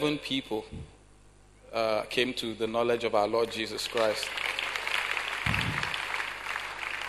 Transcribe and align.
11 0.00 0.18
people 0.20 0.64
uh, 1.74 2.02
came 2.08 2.32
to 2.32 2.54
the 2.54 2.66
knowledge 2.66 3.04
of 3.04 3.14
our 3.14 3.28
Lord 3.28 3.50
Jesus 3.50 3.86
Christ. 3.86 4.24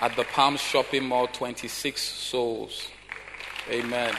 At 0.01 0.13
the 0.17 0.25
Palm 0.25 0.57
Shopping 0.57 1.05
Mall, 1.05 1.27
26 1.27 2.01
souls. 2.01 2.89
Amen. 3.69 4.13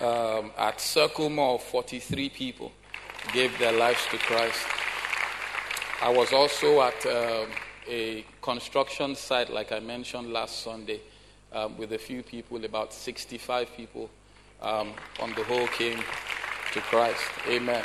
Um, 0.00 0.50
at 0.56 0.80
Circle 0.80 1.28
Mall, 1.28 1.58
43 1.58 2.30
people 2.30 2.72
gave 3.34 3.58
their 3.58 3.72
lives 3.72 4.00
to 4.12 4.16
Christ. 4.16 4.64
I 6.00 6.08
was 6.08 6.32
also 6.32 6.80
at 6.80 7.04
um, 7.04 7.48
a 7.86 8.24
construction 8.40 9.14
site, 9.14 9.52
like 9.52 9.72
I 9.72 9.80
mentioned 9.80 10.32
last 10.32 10.62
Sunday, 10.62 11.00
um, 11.52 11.76
with 11.76 11.92
a 11.92 11.98
few 11.98 12.22
people, 12.22 12.64
about 12.64 12.94
65 12.94 13.76
people 13.76 14.08
um, 14.62 14.92
on 15.20 15.34
the 15.34 15.44
whole 15.44 15.66
came 15.66 15.98
to 16.72 16.80
Christ. 16.80 17.22
Amen. 17.48 17.84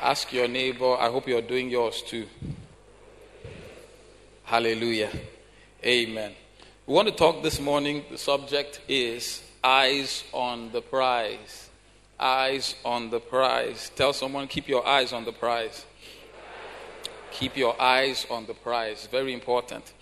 Ask 0.00 0.32
your 0.32 0.48
neighbor, 0.48 0.96
I 0.96 1.08
hope 1.08 1.26
you're 1.26 1.40
doing 1.40 1.70
yours 1.70 2.02
too. 2.02 2.26
Hallelujah. 4.42 5.10
Amen. 5.84 6.32
We 6.86 6.94
want 6.94 7.08
to 7.08 7.14
talk 7.14 7.42
this 7.42 7.58
morning. 7.58 8.04
The 8.10 8.18
subject 8.18 8.80
is 8.88 9.42
eyes 9.62 10.24
on 10.32 10.70
the 10.72 10.82
prize. 10.82 11.70
Eyes 12.20 12.74
on 12.84 13.10
the 13.10 13.20
prize. 13.20 13.90
Tell 13.96 14.12
someone, 14.12 14.46
keep 14.48 14.68
your 14.68 14.86
eyes 14.86 15.12
on 15.12 15.24
the 15.24 15.32
prize. 15.32 15.86
Keep 17.32 17.56
your 17.56 17.80
eyes 17.80 18.26
on 18.30 18.46
the 18.46 18.54
prize. 18.54 19.08
Very 19.10 19.32
important. 19.32 19.92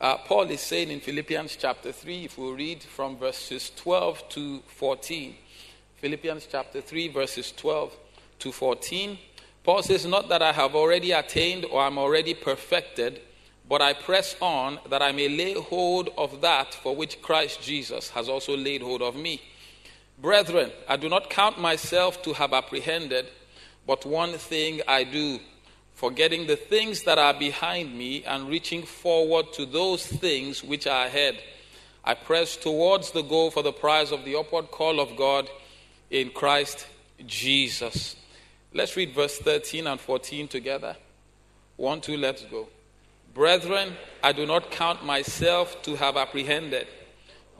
Uh, 0.00 0.18
Paul 0.18 0.50
is 0.50 0.60
saying 0.60 0.90
in 0.90 1.00
Philippians 1.00 1.56
chapter 1.56 1.92
3, 1.92 2.24
if 2.24 2.38
we 2.38 2.52
read 2.52 2.82
from 2.82 3.16
verses 3.16 3.70
12 3.76 4.28
to 4.30 4.60
14, 4.66 5.34
Philippians 5.96 6.46
chapter 6.50 6.80
3, 6.80 7.08
verses 7.08 7.52
12 7.52 7.96
to 8.40 8.52
14, 8.52 9.18
Paul 9.64 9.82
says, 9.82 10.04
Not 10.04 10.28
that 10.28 10.42
I 10.42 10.52
have 10.52 10.74
already 10.74 11.12
attained 11.12 11.64
or 11.64 11.80
I 11.80 11.86
am 11.86 11.98
already 11.98 12.34
perfected 12.34 13.20
but 13.68 13.82
I 13.82 13.94
press 13.94 14.36
on 14.40 14.78
that 14.90 15.02
I 15.02 15.12
may 15.12 15.28
lay 15.28 15.54
hold 15.54 16.10
of 16.16 16.40
that 16.40 16.72
for 16.74 16.94
which 16.94 17.20
Christ 17.20 17.62
Jesus 17.62 18.10
has 18.10 18.28
also 18.28 18.56
laid 18.56 18.82
hold 18.82 19.02
of 19.02 19.16
me. 19.16 19.42
Brethren, 20.18 20.70
I 20.88 20.96
do 20.96 21.08
not 21.08 21.30
count 21.30 21.60
myself 21.60 22.22
to 22.22 22.32
have 22.34 22.52
apprehended, 22.52 23.26
but 23.86 24.06
one 24.06 24.32
thing 24.34 24.82
I 24.86 25.04
do, 25.04 25.40
forgetting 25.96 26.46
the 26.46 26.56
things 26.56 27.04
that 27.04 27.18
are 27.18 27.32
behind 27.32 27.96
me 27.96 28.22
and 28.24 28.48
reaching 28.50 28.82
forward 28.82 29.50
to 29.54 29.64
those 29.64 30.06
things 30.06 30.62
which 30.62 30.86
are 30.86 31.06
ahead. 31.06 31.42
I 32.04 32.12
press 32.12 32.54
towards 32.54 33.12
the 33.12 33.22
goal 33.22 33.50
for 33.50 33.62
the 33.62 33.72
prize 33.72 34.12
of 34.12 34.24
the 34.24 34.36
upward 34.36 34.70
call 34.70 35.00
of 35.00 35.16
God 35.16 35.48
in 36.10 36.28
Christ 36.30 36.86
Jesus. 37.26 38.14
Let's 38.74 38.94
read 38.94 39.14
verse 39.14 39.38
13 39.38 39.86
and 39.86 39.98
14 39.98 40.48
together. 40.48 40.96
One, 41.76 42.02
two, 42.02 42.18
let's 42.18 42.44
go. 42.44 42.68
Brethren, 43.32 43.94
I 44.22 44.32
do 44.32 44.44
not 44.44 44.70
count 44.70 45.02
myself 45.02 45.80
to 45.82 45.96
have 45.96 46.18
apprehended, 46.18 46.88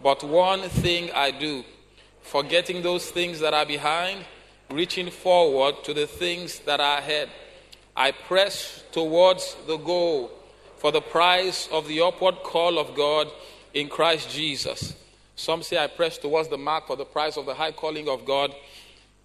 but 0.02 0.22
one 0.22 0.60
thing 0.60 1.10
I 1.14 1.30
do, 1.30 1.64
forgetting 2.20 2.82
those 2.82 3.10
things 3.10 3.40
that 3.40 3.54
are 3.54 3.66
behind, 3.66 4.26
reaching 4.70 5.10
forward 5.10 5.84
to 5.84 5.94
the 5.94 6.06
things 6.06 6.58
that 6.60 6.80
are 6.80 6.98
ahead. 6.98 7.30
I 7.96 8.12
press 8.12 8.84
towards 8.92 9.56
the 9.66 9.78
goal 9.78 10.30
for 10.76 10.92
the 10.92 11.00
prize 11.00 11.68
of 11.72 11.88
the 11.88 12.02
upward 12.02 12.36
call 12.42 12.78
of 12.78 12.94
God 12.94 13.30
in 13.74 13.88
Christ 13.88 14.30
Jesus. 14.30 14.94
Some 15.34 15.62
say 15.62 15.78
I 15.78 15.86
press 15.86 16.18
towards 16.18 16.48
the 16.48 16.58
mark 16.58 16.86
for 16.86 16.96
the 16.96 17.04
prize 17.04 17.36
of 17.36 17.46
the 17.46 17.54
high 17.54 17.72
calling 17.72 18.08
of 18.08 18.24
God 18.24 18.54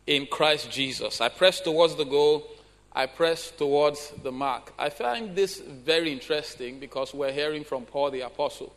in 0.08 0.26
Christ 0.26 0.72
Jesus. 0.72 1.22
I 1.22 1.30
press 1.30 1.60
towards 1.60 1.96
the 1.96 2.06
goal 2.06 2.48
I 2.94 3.06
press 3.06 3.52
towards 3.52 4.12
the 4.22 4.32
mark. 4.32 4.74
I 4.78 4.90
find 4.90 5.34
this 5.34 5.60
very 5.60 6.12
interesting 6.12 6.80
because 6.80 7.14
we're 7.14 7.32
hearing 7.32 7.64
from 7.64 7.86
Paul 7.86 8.12
the 8.12 8.22
Apostle. 8.22 8.74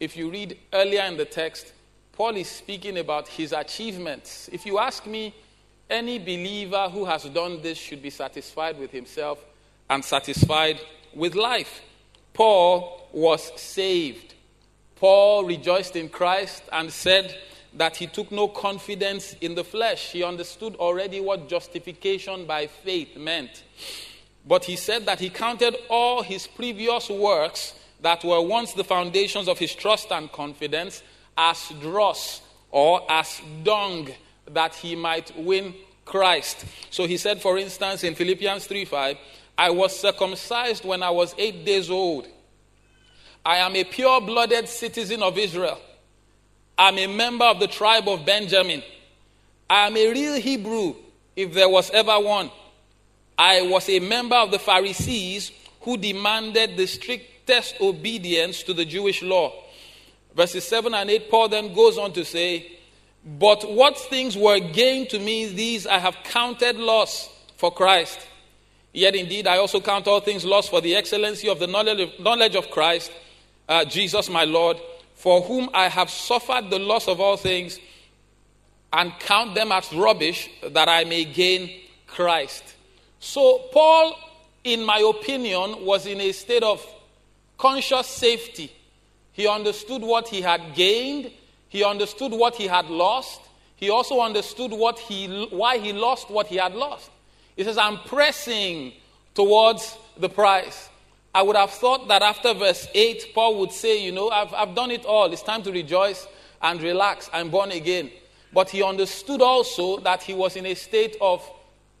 If 0.00 0.16
you 0.16 0.30
read 0.30 0.58
earlier 0.72 1.02
in 1.02 1.16
the 1.16 1.24
text, 1.24 1.72
Paul 2.12 2.36
is 2.36 2.48
speaking 2.48 2.98
about 2.98 3.28
his 3.28 3.52
achievements. 3.52 4.50
If 4.52 4.66
you 4.66 4.80
ask 4.80 5.06
me, 5.06 5.34
any 5.90 6.18
believer 6.18 6.88
who 6.88 7.04
has 7.04 7.24
done 7.24 7.62
this 7.62 7.78
should 7.78 8.02
be 8.02 8.10
satisfied 8.10 8.78
with 8.78 8.90
himself 8.90 9.44
and 9.88 10.04
satisfied 10.04 10.80
with 11.14 11.34
life. 11.34 11.80
Paul 12.34 13.08
was 13.12 13.52
saved. 13.60 14.34
Paul 14.96 15.44
rejoiced 15.44 15.96
in 15.96 16.08
Christ 16.08 16.62
and 16.72 16.92
said, 16.92 17.36
that 17.74 17.96
he 17.96 18.06
took 18.06 18.30
no 18.32 18.48
confidence 18.48 19.34
in 19.40 19.54
the 19.54 19.64
flesh. 19.64 20.10
He 20.12 20.22
understood 20.22 20.74
already 20.76 21.20
what 21.20 21.48
justification 21.48 22.46
by 22.46 22.66
faith 22.66 23.16
meant. 23.16 23.62
But 24.46 24.64
he 24.64 24.76
said 24.76 25.06
that 25.06 25.20
he 25.20 25.30
counted 25.30 25.76
all 25.88 26.22
his 26.22 26.46
previous 26.46 27.10
works 27.10 27.74
that 28.00 28.24
were 28.24 28.40
once 28.40 28.72
the 28.72 28.84
foundations 28.84 29.48
of 29.48 29.58
his 29.58 29.74
trust 29.74 30.10
and 30.10 30.30
confidence 30.32 31.02
as 31.36 31.72
dross 31.80 32.40
or 32.70 33.02
as 33.10 33.40
dung 33.62 34.08
that 34.50 34.74
he 34.74 34.96
might 34.96 35.36
win 35.36 35.74
Christ. 36.04 36.64
So 36.90 37.06
he 37.06 37.16
said, 37.16 37.40
for 37.40 37.58
instance, 37.58 38.04
in 38.04 38.14
Philippians 38.14 38.66
3 38.66 38.84
5, 38.84 39.16
I 39.56 39.70
was 39.70 39.98
circumcised 39.98 40.84
when 40.84 41.02
I 41.02 41.10
was 41.10 41.34
eight 41.38 41.64
days 41.64 41.90
old. 41.90 42.26
I 43.44 43.58
am 43.58 43.76
a 43.76 43.84
pure 43.84 44.20
blooded 44.20 44.68
citizen 44.68 45.22
of 45.22 45.38
Israel. 45.38 45.80
I'm 46.76 46.98
a 46.98 47.06
member 47.06 47.44
of 47.44 47.60
the 47.60 47.66
tribe 47.66 48.08
of 48.08 48.24
Benjamin. 48.24 48.82
I'm 49.68 49.96
a 49.96 50.12
real 50.12 50.34
Hebrew, 50.40 50.94
if 51.34 51.52
there 51.52 51.68
was 51.68 51.90
ever 51.90 52.18
one. 52.20 52.50
I 53.36 53.62
was 53.62 53.88
a 53.88 53.98
member 54.00 54.36
of 54.36 54.50
the 54.50 54.58
Pharisees 54.58 55.52
who 55.82 55.96
demanded 55.96 56.76
the 56.76 56.86
strictest 56.86 57.80
obedience 57.80 58.62
to 58.64 58.74
the 58.74 58.84
Jewish 58.84 59.22
law. 59.22 59.52
Verses 60.34 60.66
7 60.68 60.94
and 60.94 61.10
8, 61.10 61.30
Paul 61.30 61.48
then 61.48 61.74
goes 61.74 61.98
on 61.98 62.12
to 62.12 62.24
say, 62.24 62.77
But 63.38 63.70
what 63.70 63.98
things 63.98 64.36
were 64.36 64.58
gained 64.58 65.10
to 65.10 65.18
me, 65.18 65.46
these 65.46 65.86
I 65.86 65.98
have 65.98 66.16
counted 66.24 66.76
loss 66.76 67.28
for 67.56 67.72
Christ. 67.72 68.18
Yet 68.92 69.14
indeed, 69.14 69.46
I 69.46 69.58
also 69.58 69.80
count 69.80 70.08
all 70.08 70.20
things 70.20 70.44
lost 70.44 70.70
for 70.70 70.80
the 70.80 70.96
excellency 70.96 71.48
of 71.48 71.58
the 71.58 71.66
knowledge 71.66 72.54
of 72.54 72.70
Christ, 72.70 73.12
uh, 73.68 73.84
Jesus 73.84 74.30
my 74.30 74.44
Lord 74.44 74.78
for 75.18 75.42
whom 75.42 75.68
I 75.74 75.88
have 75.88 76.10
suffered 76.10 76.70
the 76.70 76.78
loss 76.78 77.08
of 77.08 77.20
all 77.20 77.36
things 77.36 77.80
and 78.92 79.12
count 79.18 79.56
them 79.56 79.72
as 79.72 79.92
rubbish 79.92 80.48
that 80.62 80.88
I 80.88 81.02
may 81.02 81.24
gain 81.24 81.80
Christ. 82.06 82.62
So, 83.18 83.64
Paul, 83.72 84.16
in 84.62 84.84
my 84.84 84.98
opinion, 85.00 85.84
was 85.84 86.06
in 86.06 86.20
a 86.20 86.30
state 86.30 86.62
of 86.62 86.86
conscious 87.58 88.06
safety. 88.06 88.72
He 89.32 89.48
understood 89.48 90.02
what 90.02 90.28
he 90.28 90.40
had 90.40 90.76
gained, 90.76 91.32
he 91.68 91.84
understood 91.84 92.32
what 92.32 92.56
he 92.56 92.66
had 92.66 92.86
lost, 92.86 93.40
he 93.76 93.90
also 93.90 94.20
understood 94.20 94.72
what 94.72 94.98
he, 94.98 95.46
why 95.50 95.78
he 95.78 95.92
lost 95.92 96.30
what 96.30 96.46
he 96.46 96.56
had 96.56 96.74
lost. 96.74 97.10
He 97.56 97.64
says, 97.64 97.78
I'm 97.78 97.98
pressing 97.98 98.92
towards 99.34 99.96
the 100.16 100.28
prize. 100.28 100.88
I 101.34 101.42
would 101.42 101.56
have 101.56 101.70
thought 101.70 102.08
that 102.08 102.22
after 102.22 102.54
verse 102.54 102.88
8, 102.94 103.32
Paul 103.34 103.60
would 103.60 103.72
say, 103.72 104.02
You 104.04 104.12
know, 104.12 104.30
I've, 104.30 104.52
I've 104.54 104.74
done 104.74 104.90
it 104.90 105.04
all. 105.04 105.32
It's 105.32 105.42
time 105.42 105.62
to 105.62 105.72
rejoice 105.72 106.26
and 106.62 106.80
relax. 106.82 107.30
I'm 107.32 107.50
born 107.50 107.70
again. 107.70 108.10
But 108.52 108.70
he 108.70 108.82
understood 108.82 109.42
also 109.42 109.98
that 110.00 110.22
he 110.22 110.34
was 110.34 110.56
in 110.56 110.66
a 110.66 110.74
state 110.74 111.16
of 111.20 111.48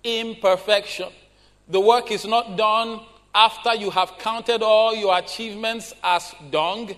imperfection. 0.02 1.10
The 1.68 1.80
work 1.80 2.10
is 2.10 2.24
not 2.24 2.56
done 2.56 3.00
after 3.34 3.74
you 3.74 3.90
have 3.90 4.18
counted 4.18 4.62
all 4.62 4.94
your 4.96 5.16
achievements 5.18 5.92
as 6.02 6.34
dung. 6.50 6.96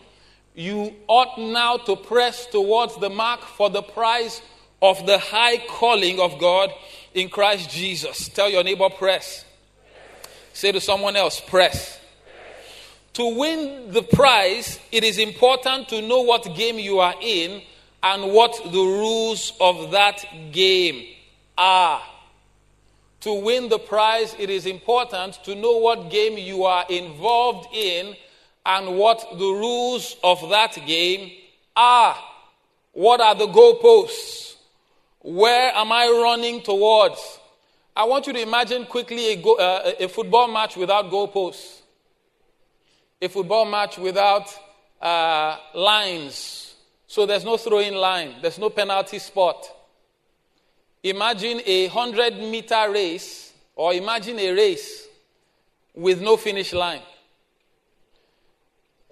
You 0.55 0.95
ought 1.07 1.39
now 1.39 1.77
to 1.79 1.97
press 1.97 2.47
towards 2.47 2.97
the 2.97 3.11
mark 3.11 3.41
for 3.41 3.71
the 3.71 3.83
prize 3.83 4.43
of 4.83 5.07
the 5.07 5.19
high 5.19 5.59
calling 5.69 6.21
of 6.21 6.39
God 6.39 6.73
in 7.15 7.29
Christ 7.29 7.71
Jesus. 7.71 8.29
Tell 8.29 8.49
your 8.49 8.65
neighbor, 8.65 8.89
press. 8.91 9.45
Say 10.53 10.73
to 10.73 10.81
someone 10.81 11.17
else, 11.17 11.41
press. 11.41 11.99
To 13.15 13.37
win 13.37 13.93
the 13.93 14.03
prize, 14.03 14.79
it 14.93 15.05
is 15.05 15.19
important 15.19 15.89
to 15.89 16.01
know 16.01 16.23
what 16.23 16.55
game 16.57 16.79
you 16.79 17.01
are 17.01 17.15
in 17.21 17.63
and 18.03 18.33
what 18.33 18.57
the 18.65 18.79
rules 18.79 19.53
of 19.61 19.91
that 19.91 20.25
game 20.53 21.07
are. 21.59 22.03
To 23.23 23.35
win 23.35 23.69
the 23.69 23.79
prize, 23.79 24.35
it 24.39 24.49
is 24.49 24.65
important 24.65 25.35
to 25.45 25.55
know 25.55 25.77
what 25.79 26.11
game 26.11 26.39
you 26.39 26.65
are 26.65 26.87
involved 26.89 27.69
in 27.75 28.17
and 28.65 28.97
what 28.97 29.25
the 29.33 29.39
rules 29.39 30.17
of 30.23 30.49
that 30.51 30.75
game 30.87 31.31
are. 31.77 32.17
What 32.93 33.21
are 33.21 33.35
the 33.35 33.47
goalposts? 33.47 34.57
Where 35.21 35.73
am 35.75 35.93
I 35.93 36.07
running 36.07 36.63
towards? 36.63 37.39
I 37.97 38.05
want 38.05 38.27
you 38.27 38.33
to 38.33 38.41
imagine 38.41 38.87
quickly 38.87 39.33
a, 39.33 39.37
go, 39.37 39.57
uh, 39.57 39.93
a 40.01 40.09
football 40.09 40.49
match 40.49 40.77
without 40.77 41.11
goalposts 41.11 41.81
a 43.23 43.29
football 43.29 43.65
match 43.67 43.99
without 43.99 44.49
uh, 45.01 45.57
lines. 45.75 46.75
So 47.07 47.27
there's 47.27 47.45
no 47.45 47.57
throwing 47.57 47.95
line, 47.95 48.37
there's 48.41 48.59
no 48.59 48.71
penalty 48.71 49.19
spot. 49.19 49.69
Imagine 51.03 51.61
a 51.65 51.89
100 51.89 52.39
meter 52.39 52.91
race, 52.91 53.53
or 53.75 53.93
imagine 53.95 54.39
a 54.39 54.53
race 54.53 55.07
with 55.95 56.21
no 56.21 56.37
finish 56.37 56.73
line. 56.73 57.01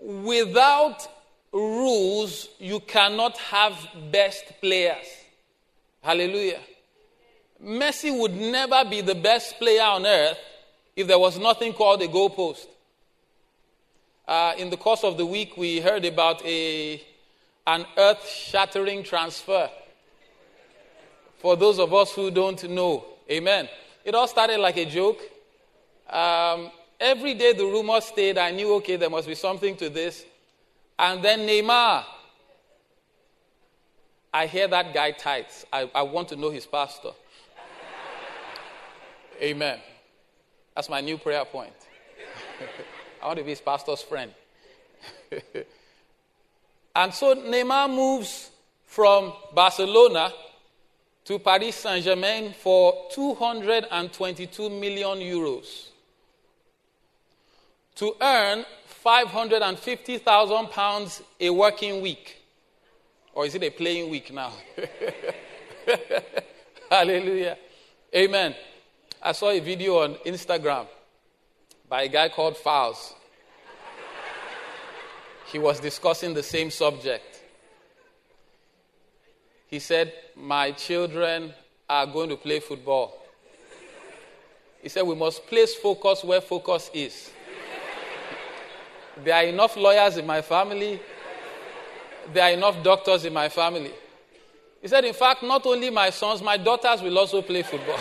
Without 0.00 1.06
rules, 1.52 2.48
you 2.58 2.80
cannot 2.80 3.36
have 3.38 3.76
best 4.10 4.44
players. 4.60 5.06
Hallelujah. 6.02 6.60
Messi 7.62 8.16
would 8.16 8.34
never 8.34 8.84
be 8.88 9.00
the 9.00 9.14
best 9.14 9.58
player 9.58 9.82
on 9.82 10.06
earth 10.06 10.38
if 10.94 11.06
there 11.06 11.18
was 11.18 11.38
nothing 11.38 11.72
called 11.72 12.00
a 12.02 12.08
goalpost. 12.08 12.66
Uh, 14.26 14.52
in 14.58 14.70
the 14.70 14.76
course 14.76 15.04
of 15.04 15.16
the 15.16 15.26
week, 15.26 15.56
we 15.56 15.80
heard 15.80 16.04
about 16.04 16.44
a, 16.44 17.02
an 17.66 17.84
earth 17.96 18.28
shattering 18.28 19.02
transfer. 19.02 19.70
For 21.38 21.56
those 21.56 21.78
of 21.78 21.94
us 21.94 22.12
who 22.12 22.30
don't 22.30 22.68
know, 22.68 23.04
amen. 23.30 23.68
It 24.04 24.14
all 24.14 24.28
started 24.28 24.58
like 24.58 24.76
a 24.76 24.84
joke. 24.84 25.20
Um, 26.10 26.70
every 27.00 27.34
day 27.34 27.52
the 27.52 27.64
rumor 27.64 28.00
stayed, 28.00 28.38
I 28.38 28.50
knew, 28.50 28.74
okay, 28.74 28.96
there 28.96 29.10
must 29.10 29.26
be 29.26 29.34
something 29.34 29.76
to 29.76 29.88
this. 29.88 30.24
And 30.98 31.24
then 31.24 31.40
Neymar. 31.40 32.04
I 34.32 34.46
hear 34.46 34.68
that 34.68 34.92
guy 34.92 35.12
tithes. 35.12 35.64
I, 35.72 35.90
I 35.94 36.02
want 36.02 36.28
to 36.28 36.36
know 36.36 36.50
his 36.50 36.66
pastor. 36.66 37.10
Amen. 39.40 39.78
That's 40.74 40.88
my 40.88 41.00
new 41.00 41.16
prayer 41.16 41.44
point. 41.44 41.72
I 43.22 43.26
want 43.26 43.38
to 43.38 43.44
be 43.44 43.50
his 43.50 43.60
pastor's 43.60 44.02
friend. 44.02 44.32
and 46.94 47.14
so 47.14 47.34
Neymar 47.34 47.88
moves 47.94 48.50
from 48.86 49.32
Barcelona 49.54 50.32
to 51.24 51.38
Paris 51.38 51.76
Saint 51.76 52.04
Germain 52.04 52.52
for 52.52 53.08
222 53.12 54.70
million 54.70 55.18
euros 55.18 55.87
to 57.98 58.14
earn 58.20 58.64
550,000 58.86 60.70
pounds 60.70 61.20
a 61.40 61.50
working 61.50 62.00
week. 62.00 62.36
Or 63.32 63.44
is 63.44 63.56
it 63.56 63.62
a 63.64 63.70
playing 63.70 64.08
week 64.08 64.32
now? 64.32 64.52
Hallelujah. 66.90 67.58
Amen. 68.14 68.54
I 69.20 69.32
saw 69.32 69.50
a 69.50 69.58
video 69.58 69.98
on 69.98 70.14
Instagram 70.26 70.86
by 71.88 72.02
a 72.02 72.08
guy 72.08 72.28
called 72.28 72.56
Fowles. 72.56 73.14
He 75.46 75.58
was 75.58 75.80
discussing 75.80 76.34
the 76.34 76.42
same 76.42 76.70
subject. 76.70 77.42
He 79.66 79.80
said, 79.80 80.12
My 80.36 80.70
children 80.70 81.52
are 81.88 82.06
going 82.06 82.28
to 82.28 82.36
play 82.36 82.60
football. 82.60 83.18
He 84.82 84.88
said, 84.88 85.02
We 85.02 85.16
must 85.16 85.48
place 85.48 85.74
focus 85.74 86.22
where 86.22 86.40
focus 86.40 86.90
is. 86.94 87.30
There 89.24 89.34
are 89.34 89.44
enough 89.44 89.76
lawyers 89.76 90.16
in 90.16 90.26
my 90.26 90.42
family. 90.42 91.00
There 92.32 92.44
are 92.44 92.50
enough 92.50 92.82
doctors 92.82 93.24
in 93.24 93.32
my 93.32 93.48
family. 93.48 93.92
He 94.80 94.88
said, 94.88 95.04
in 95.04 95.14
fact, 95.14 95.42
not 95.42 95.66
only 95.66 95.90
my 95.90 96.10
sons, 96.10 96.42
my 96.42 96.56
daughters 96.56 97.02
will 97.02 97.18
also 97.18 97.42
play 97.42 97.62
football. 97.62 97.98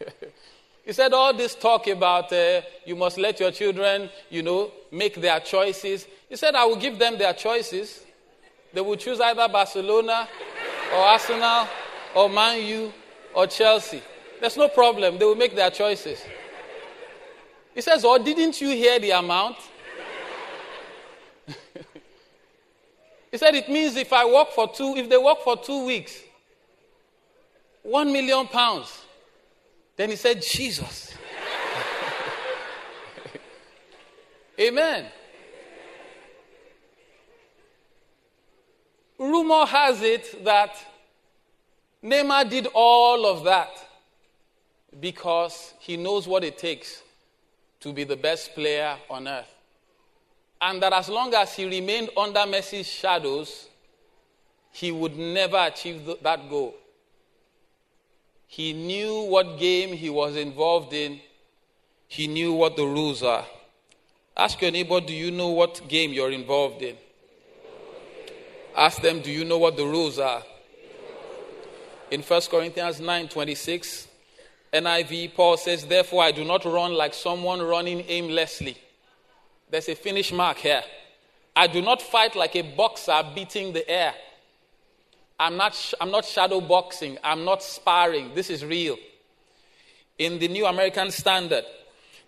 he 0.84 0.92
said, 0.92 1.12
all 1.12 1.32
this 1.32 1.54
talk 1.54 1.86
about 1.86 2.32
uh, 2.32 2.62
you 2.84 2.96
must 2.96 3.18
let 3.18 3.38
your 3.38 3.52
children, 3.52 4.10
you 4.30 4.42
know, 4.42 4.72
make 4.90 5.14
their 5.20 5.38
choices. 5.40 6.06
He 6.28 6.36
said, 6.36 6.54
I 6.54 6.64
will 6.64 6.76
give 6.76 6.98
them 6.98 7.16
their 7.18 7.34
choices. 7.34 8.04
They 8.72 8.80
will 8.80 8.96
choose 8.96 9.20
either 9.20 9.46
Barcelona 9.48 10.28
or 10.92 10.98
Arsenal 10.98 11.68
or 12.14 12.28
Man 12.28 12.66
U 12.66 12.92
or 13.32 13.46
Chelsea. 13.46 14.02
There's 14.40 14.56
no 14.56 14.68
problem. 14.68 15.18
They 15.18 15.24
will 15.24 15.36
make 15.36 15.54
their 15.54 15.70
choices. 15.70 16.20
He 17.74 17.80
says, 17.80 18.04
Or 18.04 18.16
oh, 18.16 18.22
didn't 18.22 18.60
you 18.60 18.70
hear 18.70 18.98
the 18.98 19.12
amount? 19.12 19.56
He 23.34 23.38
said 23.38 23.56
it 23.56 23.68
means 23.68 23.96
if 23.96 24.12
I 24.12 24.24
work 24.24 24.52
for 24.52 24.72
two, 24.72 24.94
if 24.96 25.08
they 25.08 25.18
work 25.18 25.40
for 25.42 25.56
two 25.56 25.86
weeks, 25.86 26.22
one 27.82 28.12
million 28.12 28.46
pounds. 28.46 28.96
Then 29.96 30.10
he 30.10 30.14
said, 30.14 30.40
Jesus. 30.40 31.12
Amen. 34.60 35.06
Rumor 39.18 39.66
has 39.66 40.00
it 40.00 40.44
that 40.44 40.76
Neymar 42.04 42.48
did 42.48 42.68
all 42.72 43.26
of 43.26 43.42
that 43.42 43.76
because 45.00 45.74
he 45.80 45.96
knows 45.96 46.28
what 46.28 46.44
it 46.44 46.56
takes 46.56 47.02
to 47.80 47.92
be 47.92 48.04
the 48.04 48.14
best 48.14 48.54
player 48.54 48.96
on 49.10 49.26
earth 49.26 49.53
and 50.64 50.82
that 50.82 50.94
as 50.94 51.10
long 51.10 51.34
as 51.34 51.54
he 51.54 51.66
remained 51.66 52.08
under 52.16 52.40
Messi's 52.40 52.86
shadows, 52.86 53.68
he 54.72 54.90
would 54.90 55.14
never 55.14 55.58
achieve 55.58 56.10
that 56.22 56.48
goal. 56.48 56.74
He 58.46 58.72
knew 58.72 59.24
what 59.24 59.58
game 59.58 59.94
he 59.94 60.08
was 60.08 60.36
involved 60.36 60.94
in, 60.94 61.20
he 62.08 62.26
knew 62.26 62.54
what 62.54 62.76
the 62.76 62.84
rules 62.84 63.22
are. 63.22 63.44
Ask 64.34 64.62
your 64.62 64.70
neighbor, 64.70 65.02
do 65.02 65.12
you 65.12 65.30
know 65.30 65.48
what 65.48 65.86
game 65.86 66.14
you're 66.14 66.32
involved 66.32 66.80
in? 66.80 66.96
Ask 68.74 69.02
them, 69.02 69.20
do 69.20 69.30
you 69.30 69.44
know 69.44 69.58
what 69.58 69.76
the 69.76 69.84
rules 69.84 70.18
are? 70.18 70.42
In 72.10 72.22
1 72.22 72.40
Corinthians 72.50 73.00
9 73.00 73.28
26, 73.28 74.08
NIV, 74.72 75.34
Paul 75.34 75.58
says, 75.58 75.84
Therefore 75.84 76.22
I 76.22 76.32
do 76.32 76.42
not 76.42 76.64
run 76.64 76.94
like 76.94 77.12
someone 77.12 77.60
running 77.60 78.02
aimlessly. 78.08 78.78
There's 79.70 79.88
a 79.88 79.94
finish 79.94 80.32
mark 80.32 80.58
here. 80.58 80.82
I 81.56 81.66
do 81.66 81.82
not 81.82 82.02
fight 82.02 82.34
like 82.34 82.56
a 82.56 82.62
boxer 82.62 83.22
beating 83.34 83.72
the 83.72 83.88
air. 83.88 84.14
I'm 85.38 85.56
not, 85.56 85.74
sh- 85.74 85.94
I'm 86.00 86.10
not 86.10 86.24
shadow 86.24 86.60
boxing. 86.60 87.18
I'm 87.22 87.44
not 87.44 87.62
sparring. 87.62 88.34
This 88.34 88.50
is 88.50 88.64
real. 88.64 88.96
In 90.18 90.38
the 90.38 90.48
New 90.48 90.66
American 90.66 91.10
Standard, 91.10 91.64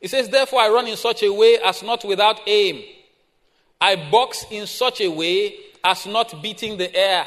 it 0.01 0.11
says, 0.11 0.29
Therefore, 0.29 0.61
I 0.61 0.69
run 0.69 0.87
in 0.87 0.97
such 0.97 1.23
a 1.23 1.33
way 1.33 1.59
as 1.65 1.83
not 1.83 2.05
without 2.05 2.41
aim. 2.47 2.83
I 3.81 4.11
box 4.11 4.45
in 4.51 4.67
such 4.67 5.01
a 5.01 5.09
way 5.09 5.55
as 5.85 6.07
not 6.07 6.43
beating 6.43 6.77
the 6.77 6.95
air. 6.95 7.27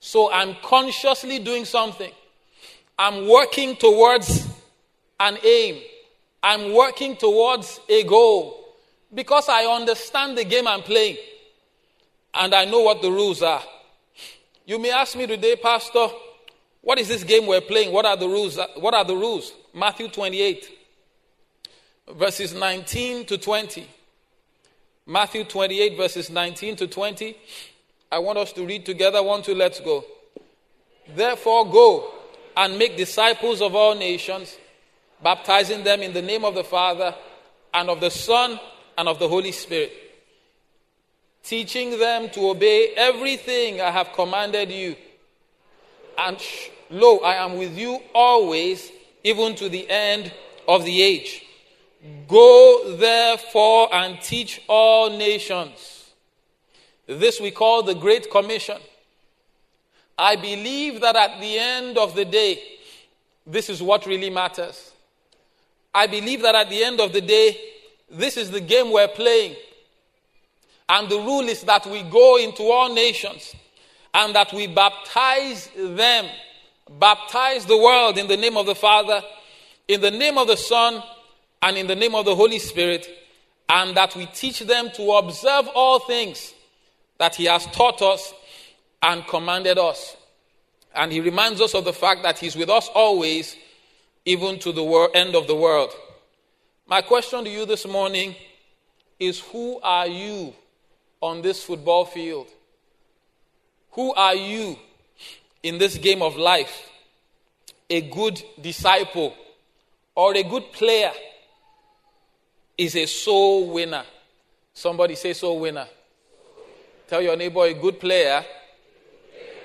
So 0.00 0.32
I'm 0.32 0.56
consciously 0.62 1.38
doing 1.38 1.64
something. 1.64 2.12
I'm 2.98 3.28
working 3.28 3.76
towards 3.76 4.46
an 5.20 5.38
aim. 5.44 5.82
I'm 6.42 6.72
working 6.72 7.16
towards 7.16 7.80
a 7.88 8.04
goal. 8.04 8.67
Because 9.12 9.48
I 9.48 9.64
understand 9.64 10.36
the 10.36 10.44
game 10.44 10.66
I'm 10.66 10.82
playing 10.82 11.16
and 12.34 12.54
I 12.54 12.64
know 12.64 12.80
what 12.80 13.02
the 13.02 13.10
rules 13.10 13.42
are. 13.42 13.62
You 14.66 14.78
may 14.78 14.90
ask 14.90 15.16
me 15.16 15.26
today, 15.26 15.56
Pastor, 15.56 16.08
what 16.82 16.98
is 16.98 17.08
this 17.08 17.24
game 17.24 17.46
we're 17.46 17.60
playing? 17.60 17.92
What 17.92 18.04
are 18.04 18.16
the 18.16 18.28
rules? 18.28 18.58
What 18.76 18.94
are 18.94 19.04
the 19.04 19.16
rules? 19.16 19.52
Matthew 19.74 20.08
28, 20.08 20.70
verses 22.14 22.54
19 22.54 23.24
to 23.26 23.38
20. 23.38 23.88
Matthew 25.06 25.44
28, 25.44 25.96
verses 25.96 26.28
19 26.28 26.76
to 26.76 26.86
20. 26.86 27.36
I 28.12 28.18
want 28.18 28.38
us 28.38 28.52
to 28.52 28.66
read 28.66 28.84
together. 28.84 29.22
One, 29.22 29.42
two, 29.42 29.54
let's 29.54 29.80
go. 29.80 30.04
Therefore, 31.14 31.70
go 31.70 32.12
and 32.56 32.78
make 32.78 32.96
disciples 32.96 33.62
of 33.62 33.74
all 33.74 33.94
nations, 33.94 34.56
baptizing 35.22 35.82
them 35.82 36.02
in 36.02 36.12
the 36.12 36.20
name 36.20 36.44
of 36.44 36.54
the 36.54 36.64
Father 36.64 37.14
and 37.72 37.88
of 37.88 38.00
the 38.00 38.10
Son 38.10 38.60
and 38.98 39.08
of 39.08 39.20
the 39.20 39.28
Holy 39.28 39.52
Spirit, 39.52 39.92
teaching 41.44 41.98
them 41.98 42.28
to 42.30 42.50
obey 42.50 42.94
everything 42.96 43.80
I 43.80 43.92
have 43.92 44.12
commanded 44.12 44.70
you. 44.72 44.96
And 46.18 46.36
lo, 46.90 47.18
I 47.18 47.36
am 47.36 47.56
with 47.56 47.78
you 47.78 48.00
always, 48.12 48.90
even 49.22 49.54
to 49.54 49.68
the 49.68 49.88
end 49.88 50.32
of 50.66 50.84
the 50.84 51.00
age. 51.00 51.44
Go 52.26 52.96
therefore 52.96 53.94
and 53.94 54.20
teach 54.20 54.60
all 54.68 55.16
nations. 55.16 56.10
This 57.06 57.40
we 57.40 57.52
call 57.52 57.84
the 57.84 57.94
Great 57.94 58.30
Commission. 58.32 58.78
I 60.18 60.34
believe 60.34 61.00
that 61.00 61.14
at 61.14 61.40
the 61.40 61.56
end 61.56 61.96
of 61.98 62.16
the 62.16 62.24
day, 62.24 62.60
this 63.46 63.70
is 63.70 63.80
what 63.80 64.06
really 64.06 64.28
matters. 64.28 64.90
I 65.94 66.08
believe 66.08 66.42
that 66.42 66.56
at 66.56 66.68
the 66.68 66.82
end 66.82 67.00
of 67.00 67.12
the 67.12 67.20
day, 67.20 67.58
this 68.10 68.36
is 68.36 68.50
the 68.50 68.60
game 68.60 68.90
we're 68.90 69.08
playing. 69.08 69.56
And 70.88 71.08
the 71.08 71.16
rule 71.16 71.48
is 71.48 71.62
that 71.64 71.86
we 71.86 72.02
go 72.02 72.38
into 72.38 72.62
all 72.62 72.92
nations 72.92 73.54
and 74.14 74.34
that 74.34 74.52
we 74.52 74.66
baptize 74.66 75.68
them, 75.76 76.26
baptize 76.98 77.66
the 77.66 77.76
world 77.76 78.16
in 78.16 78.26
the 78.26 78.36
name 78.36 78.56
of 78.56 78.66
the 78.66 78.74
Father, 78.74 79.22
in 79.86 80.00
the 80.00 80.10
name 80.10 80.38
of 80.38 80.48
the 80.48 80.56
Son, 80.56 81.02
and 81.62 81.76
in 81.76 81.86
the 81.86 81.96
name 81.96 82.14
of 82.14 82.24
the 82.24 82.34
Holy 82.34 82.58
Spirit, 82.58 83.06
and 83.68 83.96
that 83.96 84.16
we 84.16 84.26
teach 84.26 84.60
them 84.60 84.90
to 84.94 85.10
observe 85.12 85.68
all 85.74 85.98
things 85.98 86.54
that 87.18 87.34
He 87.34 87.44
has 87.44 87.66
taught 87.66 88.00
us 88.00 88.32
and 89.02 89.26
commanded 89.26 89.78
us. 89.78 90.16
And 90.94 91.12
he 91.12 91.20
reminds 91.20 91.60
us 91.60 91.74
of 91.74 91.84
the 91.84 91.92
fact 91.92 92.22
that 92.22 92.38
he's 92.38 92.56
with 92.56 92.70
us 92.70 92.88
always, 92.94 93.56
even 94.24 94.58
to 94.60 94.72
the 94.72 95.10
end 95.14 95.34
of 95.34 95.46
the 95.46 95.54
world. 95.54 95.92
My 96.90 97.02
question 97.02 97.44
to 97.44 97.50
you 97.50 97.66
this 97.66 97.86
morning 97.86 98.34
is 99.20 99.40
Who 99.52 99.78
are 99.82 100.06
you 100.06 100.54
on 101.20 101.42
this 101.42 101.62
football 101.62 102.06
field? 102.06 102.46
Who 103.90 104.14
are 104.14 104.34
you 104.34 104.78
in 105.62 105.76
this 105.76 105.98
game 105.98 106.22
of 106.22 106.38
life? 106.38 106.88
A 107.90 108.00
good 108.00 108.42
disciple 108.58 109.34
or 110.14 110.34
a 110.34 110.42
good 110.42 110.72
player 110.72 111.12
is 112.78 112.96
a 112.96 113.04
soul 113.04 113.70
winner. 113.70 114.04
Somebody 114.72 115.14
say 115.14 115.34
soul 115.34 115.60
winner. 115.60 115.88
Tell 117.06 117.20
your 117.20 117.36
neighbor 117.36 117.64
a 117.64 117.74
good 117.74 118.00
player 118.00 118.42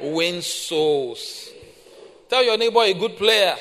wins 0.02 0.46
souls. 0.46 1.52
Tell 2.28 2.44
your 2.44 2.58
neighbor 2.58 2.82
a 2.82 2.94
good 2.94 3.16
player 3.16 3.56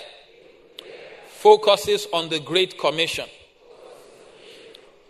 focuses 1.29 2.09
on 2.13 2.29
the 2.29 2.41
Great 2.41 2.77
Commission. 2.77 3.29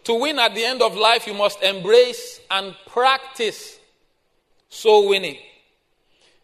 To 0.04 0.14
win 0.14 0.38
at 0.38 0.54
the 0.54 0.64
end 0.64 0.82
of 0.82 0.96
life, 0.96 1.26
you 1.26 1.34
must 1.34 1.62
embrace 1.62 2.40
and 2.50 2.74
practice 2.86 3.78
soul 4.68 5.08
winning. 5.08 5.38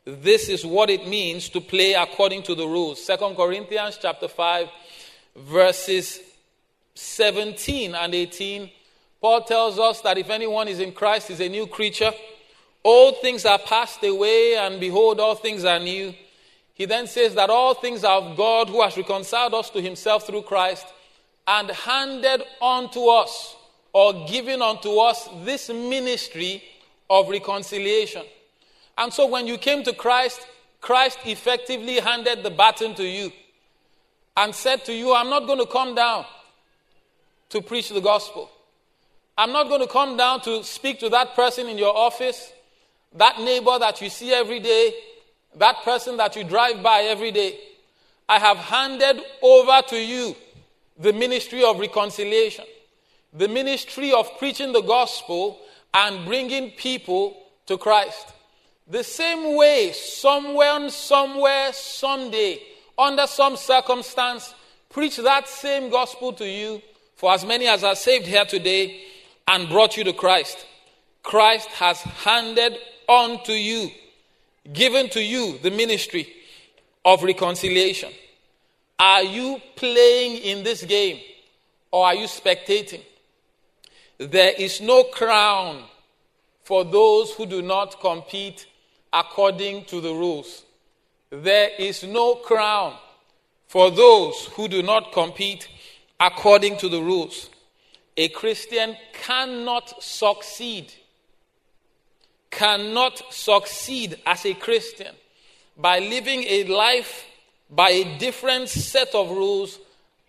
This 0.05 0.49
is 0.49 0.65
what 0.65 0.91
it 0.91 1.07
means 1.07 1.49
to 1.51 1.61
play 1.61 1.95
according 1.95 2.43
to 2.45 2.55
the 2.55 2.67
rules. 2.67 3.05
Second 3.05 3.37
Corinthians 3.37 3.99
chapter 4.01 4.29
5 4.29 4.69
verses 5.37 6.21
17 6.95 7.95
and 7.95 8.15
18. 8.15 8.71
Paul 9.21 9.43
tells 9.43 9.79
us 9.79 10.01
that 10.03 10.19
if 10.19 10.31
anyone 10.31 10.69
is 10.69 10.81
in 10.81 10.93
Christ, 10.93 11.31
is 11.31 11.41
a 11.41 11.49
new 11.49 11.67
creature. 11.67 12.13
Old 12.85 13.21
things 13.21 13.45
are 13.45 13.59
passed 13.59 14.03
away, 14.05 14.57
and 14.57 14.81
behold, 14.81 15.21
all 15.21 15.35
things 15.35 15.65
are 15.65 15.79
new. 15.79 16.15
He 16.75 16.85
then 16.85 17.09
says 17.09 17.35
that 17.35 17.51
all 17.51 17.75
things 17.75 18.05
are 18.05 18.23
of 18.23 18.37
God 18.37 18.69
who 18.69 18.83
has 18.83 18.97
reconciled 18.97 19.55
us 19.55 19.71
to 19.71 19.81
himself 19.81 20.27
through 20.27 20.43
Christ 20.43 20.87
and 21.49 21.71
handed 21.71 22.43
unto 22.61 23.07
us 23.07 23.57
or 23.95 24.27
given 24.27 24.61
unto 24.61 24.99
us 24.99 25.31
this 25.45 25.71
ministry 25.71 26.63
of 27.09 27.31
reconciliation. 27.31 28.23
And 28.99 29.11
so 29.11 29.27
when 29.27 29.47
you 29.47 29.57
came 29.57 29.83
to 29.85 29.95
Christ, 29.95 30.47
Christ 30.83 31.19
effectively 31.25 32.01
handed 32.01 32.43
the 32.43 32.51
baton 32.51 32.95
to 32.97 33.03
you 33.03 33.33
and 34.37 34.55
said 34.55 34.85
to 34.85 34.93
you, 34.93 35.15
I'm 35.15 35.31
not 35.31 35.47
going 35.47 35.59
to 35.59 35.67
come 35.67 35.95
down 35.95 36.27
to 37.49 37.63
preach 37.63 37.89
the 37.89 38.01
gospel. 38.01 38.51
I'm 39.39 39.53
not 39.53 39.69
going 39.69 39.81
to 39.81 39.87
come 39.87 40.19
down 40.19 40.43
to 40.43 40.63
speak 40.63 41.01
to 41.01 41.09
that 41.09 41.35
person 41.35 41.67
in 41.67 41.79
your 41.79 41.97
office, 41.97 42.53
that 43.15 43.41
neighbor 43.41 43.79
that 43.79 44.03
you 44.03 44.11
see 44.11 44.35
every 44.35 44.61
day, 44.61 44.93
that 45.57 45.77
person 45.83 46.19
that 46.19 46.37
you 46.37 46.45
drive 46.45 46.83
by 46.83 47.01
every 47.05 47.33
day. 47.33 47.59
I 48.29 48.39
have 48.39 48.59
handed 48.59 49.23
over 49.41 49.81
to 49.89 49.97
you 49.97 50.37
the 50.99 51.13
ministry 51.13 51.63
of 51.63 51.79
reconciliation, 51.79 52.65
the 53.33 53.49
ministry 53.49 54.13
of 54.13 54.39
preaching 54.39 54.73
the 54.73 54.83
gospel 54.83 55.59
and 55.95 56.27
bringing 56.27 56.71
people 56.73 57.37
to 57.67 57.79
Christ. 57.79 58.33
The 58.89 59.05
same 59.05 59.57
way, 59.57 59.93
somewhere, 59.93 60.89
somewhere, 60.91 61.73
someday, 61.73 62.61
under 62.99 63.27
some 63.27 63.57
circumstance, 63.57 64.55
preach 64.89 65.19
that 65.19 65.47
same 65.47 65.91
gospel 65.91 66.33
to 66.35 66.49
you 66.49 66.83
for 67.17 67.33
as 67.33 67.45
many 67.45 67.67
as 67.67 67.85
are 67.85 67.95
saved 67.95 68.27
here 68.27 68.45
today 68.45 69.03
and 69.47 69.69
brought 69.69 69.97
you 69.97 70.05
to 70.05 70.13
Christ. 70.13 70.67
Christ 71.23 71.69
has 71.69 72.01
handed 72.01 72.77
on 73.09 73.43
to 73.45 73.53
you, 73.53 73.91
given 74.73 75.09
to 75.11 75.23
you 75.23 75.59
the 75.59 75.71
ministry 75.71 76.33
of 77.05 77.23
reconciliation. 77.23 78.11
Are 78.99 79.23
you 79.23 79.61
playing 79.77 80.39
in 80.39 80.65
this 80.65 80.83
game 80.83 81.21
or 81.91 82.07
are 82.07 82.15
you 82.15 82.27
spectating? 82.27 83.03
There 84.19 84.53
is 84.59 84.81
no 84.81 85.05
crown 85.05 85.85
for 86.65 86.85
those 86.85 87.33
who 87.33 87.47
do 87.47 87.63
not 87.63 88.01
compete 88.01 88.67
according 89.13 89.85
to 89.87 90.01
the 90.01 90.13
rules. 90.13 90.65
There 91.31 91.71
is 91.79 92.03
no 92.03 92.35
crown 92.35 92.95
for 93.69 93.91
those 93.91 94.47
who 94.55 94.67
do 94.67 94.83
not 94.83 95.13
compete 95.13 95.69
according 96.19 96.79
to 96.79 96.89
the 96.89 97.01
rules. 97.01 97.51
A 98.17 98.29
Christian 98.29 98.97
cannot 99.13 100.03
succeed, 100.03 100.93
cannot 102.51 103.33
succeed 103.33 104.19
as 104.27 104.45
a 104.45 104.55
Christian 104.55 105.15
by 105.77 106.01
living 106.01 106.43
a 106.43 106.65
life 106.65 107.25
by 107.71 107.91
a 107.91 108.19
different 108.19 108.69
set 108.69 109.15
of 109.15 109.31
rules 109.31 109.79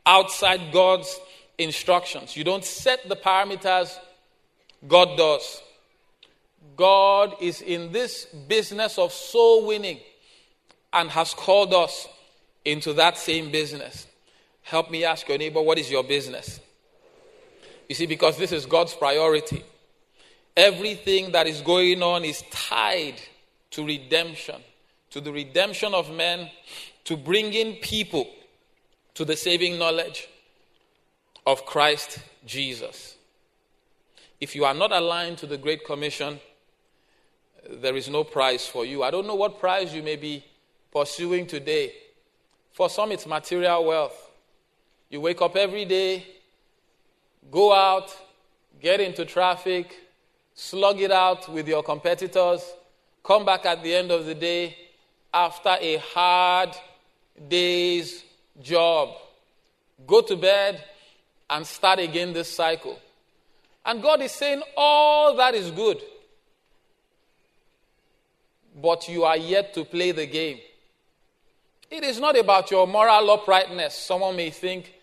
outside 0.05 0.71
God's 0.71 1.19
instructions. 1.57 2.35
You 2.35 2.43
don't 2.43 2.65
set 2.65 3.07
the 3.07 3.15
parameters, 3.15 3.97
God 4.87 5.17
does. 5.17 5.61
God 6.75 7.35
is 7.41 7.61
in 7.61 7.91
this 7.91 8.25
business 8.25 8.97
of 8.97 9.11
soul 9.11 9.67
winning 9.67 9.99
and 10.93 11.09
has 11.09 11.33
called 11.33 11.73
us 11.73 12.07
into 12.65 12.93
that 12.93 13.17
same 13.17 13.51
business. 13.51 14.07
Help 14.63 14.91
me 14.91 15.03
ask 15.03 15.27
your 15.27 15.37
neighbor, 15.37 15.61
what 15.61 15.77
is 15.77 15.89
your 15.89 16.03
business? 16.03 16.59
You 17.87 17.95
see, 17.95 18.05
because 18.05 18.37
this 18.37 18.51
is 18.51 18.65
God's 18.65 18.93
priority. 18.93 19.63
Everything 20.55 21.31
that 21.31 21.47
is 21.47 21.61
going 21.61 22.03
on 22.03 22.23
is 22.23 22.43
tied 22.51 23.15
to 23.71 23.85
redemption, 23.85 24.61
to 25.11 25.21
the 25.21 25.31
redemption 25.31 25.93
of 25.93 26.11
men, 26.11 26.49
to 27.05 27.17
bringing 27.17 27.75
people 27.77 28.27
to 29.15 29.25
the 29.25 29.35
saving 29.35 29.79
knowledge 29.79 30.27
of 31.45 31.65
Christ 31.65 32.19
Jesus. 32.45 33.15
If 34.39 34.55
you 34.55 34.65
are 34.65 34.73
not 34.73 34.91
aligned 34.91 35.37
to 35.39 35.47
the 35.47 35.57
Great 35.57 35.83
Commission, 35.83 36.39
there 37.69 37.95
is 37.95 38.07
no 38.07 38.23
prize 38.23 38.65
for 38.65 38.85
you. 38.85 39.03
I 39.03 39.11
don't 39.11 39.27
know 39.27 39.35
what 39.35 39.59
prize 39.59 39.93
you 39.93 40.03
may 40.03 40.15
be 40.15 40.43
pursuing 40.91 41.47
today. 41.47 41.93
For 42.71 42.89
some, 42.89 43.11
it's 43.11 43.25
material 43.25 43.83
wealth. 43.85 44.31
You 45.09 45.21
wake 45.21 45.41
up 45.41 45.55
every 45.55 45.85
day, 45.85 46.25
go 47.51 47.73
out, 47.73 48.15
get 48.79 49.01
into 49.01 49.25
traffic, 49.25 49.93
slug 50.53 51.01
it 51.01 51.11
out 51.11 51.51
with 51.51 51.67
your 51.67 51.83
competitors, 51.83 52.61
come 53.23 53.43
back 53.43 53.65
at 53.65 53.83
the 53.83 53.93
end 53.93 54.11
of 54.11 54.25
the 54.25 54.35
day 54.35 54.75
after 55.33 55.77
a 55.79 55.97
hard 55.97 56.75
day's 57.47 58.23
job, 58.61 59.09
go 60.05 60.21
to 60.21 60.35
bed, 60.35 60.83
and 61.49 61.65
start 61.65 61.99
again 61.99 62.33
this 62.33 62.53
cycle. 62.53 62.99
And 63.85 64.01
God 64.01 64.21
is 64.21 64.31
saying, 64.31 64.61
all 64.77 65.35
that 65.37 65.55
is 65.55 65.71
good, 65.71 65.99
but 68.81 69.07
you 69.09 69.23
are 69.23 69.37
yet 69.37 69.73
to 69.73 69.83
play 69.83 70.11
the 70.11 70.25
game. 70.25 70.59
It 71.89 72.03
is 72.03 72.19
not 72.19 72.37
about 72.37 72.69
your 72.69 72.85
moral 72.85 73.31
uprightness. 73.31 73.95
Someone 73.95 74.35
may 74.35 74.51
think 74.51 74.93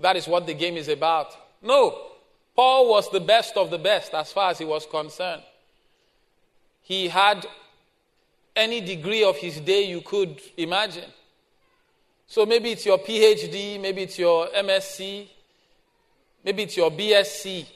that 0.00 0.16
is 0.16 0.26
what 0.26 0.46
the 0.46 0.54
game 0.54 0.76
is 0.76 0.88
about. 0.88 1.28
No. 1.62 2.08
Paul 2.56 2.90
was 2.90 3.10
the 3.10 3.20
best 3.20 3.56
of 3.56 3.70
the 3.70 3.78
best 3.78 4.12
as 4.12 4.32
far 4.32 4.50
as 4.50 4.58
he 4.58 4.64
was 4.64 4.86
concerned. 4.86 5.42
He 6.82 7.08
had 7.08 7.46
any 8.54 8.80
degree 8.80 9.24
of 9.24 9.36
his 9.36 9.60
day 9.60 9.84
you 9.88 10.00
could 10.00 10.40
imagine. 10.56 11.10
So 12.26 12.46
maybe 12.46 12.70
it's 12.70 12.86
your 12.86 12.98
PhD, 12.98 13.80
maybe 13.80 14.02
it's 14.02 14.18
your 14.18 14.46
MSc, 14.48 15.28
maybe 16.44 16.62
it's 16.62 16.76
your 16.76 16.90
BSc. 16.90 17.66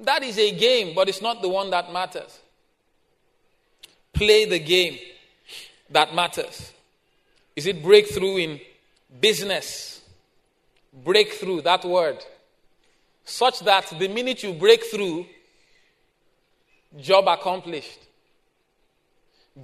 That 0.00 0.22
is 0.22 0.38
a 0.38 0.56
game, 0.56 0.94
but 0.94 1.08
it's 1.08 1.22
not 1.22 1.42
the 1.42 1.48
one 1.48 1.70
that 1.70 1.92
matters. 1.92 2.38
Play 4.12 4.44
the 4.44 4.58
game 4.58 4.98
that 5.90 6.14
matters. 6.14 6.72
Is 7.56 7.66
it 7.66 7.82
breakthrough 7.82 8.36
in 8.36 8.60
business? 9.20 10.00
Breakthrough, 10.92 11.62
that 11.62 11.84
word. 11.84 12.24
Such 13.24 13.60
that 13.60 13.92
the 13.98 14.08
minute 14.08 14.42
you 14.42 14.52
break 14.52 14.84
through, 14.84 15.26
job 17.00 17.28
accomplished. 17.28 17.98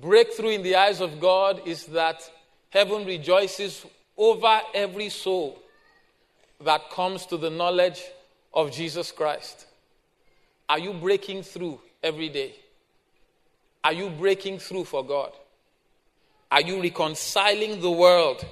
Breakthrough 0.01 0.51
in 0.51 0.63
the 0.63 0.75
eyes 0.75 1.01
of 1.01 1.21
God 1.21 1.67
is 1.67 1.87
that 1.87 2.29
heaven 2.71 3.07
rejoices 3.07 3.87
over 4.17 4.61
every 4.75 5.09
soul 5.09 5.61
that 6.61 6.91
comes 6.91 7.27
to 7.27 7.37
the 7.37 7.51
knowledge 7.51 8.03
of 8.53 8.73
Jesus 8.73 9.13
Christ. 9.13 9.67
Are 10.69 10.79
you 10.79 10.93
breaking 10.93 11.43
through 11.43 11.81
every 12.03 12.29
day? 12.29 12.55
Are 13.85 13.93
you 13.93 14.11
breaking 14.11 14.59
through 14.59 14.85
for 14.85 15.05
God? 15.05 15.33
Are 16.51 16.63
you 16.63 16.81
reconciling 16.81 17.81
the 17.81 17.91
world 17.91 18.45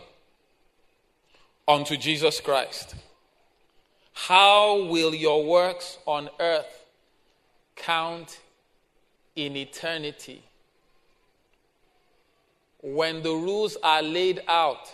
unto 1.66 1.96
Jesus 1.96 2.40
Christ? 2.40 2.94
How 4.12 4.82
will 4.84 5.14
your 5.14 5.44
works 5.44 5.98
on 6.06 6.28
earth 6.38 6.84
count 7.76 8.38
in 9.34 9.56
eternity? 9.56 10.42
When 12.82 13.22
the 13.22 13.30
rules 13.30 13.76
are 13.82 14.02
laid 14.02 14.42
out, 14.48 14.92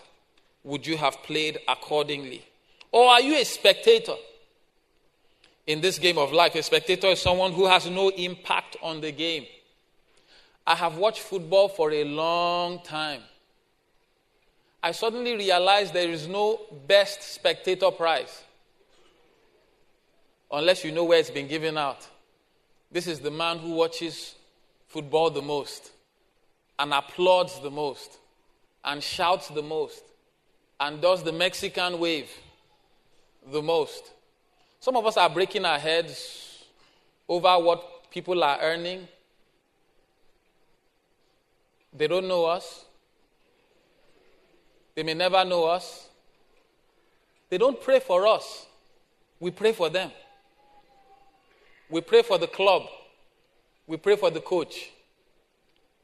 would 0.62 0.86
you 0.86 0.96
have 0.98 1.22
played 1.22 1.58
accordingly? 1.66 2.44
Or 2.92 3.08
are 3.08 3.20
you 3.20 3.34
a 3.36 3.44
spectator? 3.44 4.14
In 5.66 5.80
this 5.80 5.98
game 5.98 6.18
of 6.18 6.32
life, 6.32 6.54
a 6.54 6.62
spectator 6.62 7.08
is 7.08 7.20
someone 7.20 7.52
who 7.52 7.66
has 7.66 7.88
no 7.88 8.10
impact 8.10 8.76
on 8.82 9.00
the 9.00 9.10
game. 9.10 9.46
I 10.66 10.74
have 10.74 10.96
watched 10.96 11.20
football 11.20 11.68
for 11.68 11.90
a 11.92 12.04
long 12.04 12.82
time. 12.82 13.22
I 14.82 14.92
suddenly 14.92 15.34
realized 15.34 15.92
there 15.92 16.10
is 16.10 16.28
no 16.28 16.60
best 16.86 17.22
spectator 17.22 17.90
prize 17.90 18.44
unless 20.50 20.84
you 20.84 20.92
know 20.92 21.04
where 21.04 21.18
it's 21.18 21.30
been 21.30 21.48
given 21.48 21.76
out. 21.76 22.06
This 22.90 23.06
is 23.06 23.20
the 23.20 23.30
man 23.30 23.58
who 23.58 23.72
watches 23.72 24.34
football 24.86 25.30
the 25.30 25.42
most 25.42 25.90
and 26.78 26.92
applauds 26.92 27.60
the 27.60 27.70
most 27.70 28.18
and 28.84 29.02
shouts 29.02 29.48
the 29.48 29.62
most 29.62 30.02
and 30.80 31.00
does 31.00 31.22
the 31.22 31.32
Mexican 31.32 31.98
wave 31.98 32.30
the 33.52 33.62
most. 33.62 34.12
Some 34.80 34.96
of 34.96 35.04
us 35.06 35.16
are 35.16 35.28
breaking 35.28 35.64
our 35.64 35.78
heads 35.78 36.64
over 37.28 37.58
what 37.58 38.10
people 38.10 38.42
are 38.44 38.58
earning. 38.60 39.08
They 41.92 42.06
don't 42.06 42.28
know 42.28 42.44
us. 42.44 42.84
They 44.94 45.02
may 45.02 45.14
never 45.14 45.44
know 45.44 45.64
us. 45.64 46.08
They 47.50 47.58
don't 47.58 47.80
pray 47.80 48.00
for 48.00 48.26
us. 48.26 48.66
We 49.40 49.50
pray 49.50 49.72
for 49.72 49.88
them. 49.88 50.10
We 51.90 52.00
pray 52.00 52.22
for 52.22 52.38
the 52.38 52.46
club. 52.46 52.82
We 53.86 53.96
pray 53.96 54.16
for 54.16 54.30
the 54.30 54.40
coach. 54.40 54.90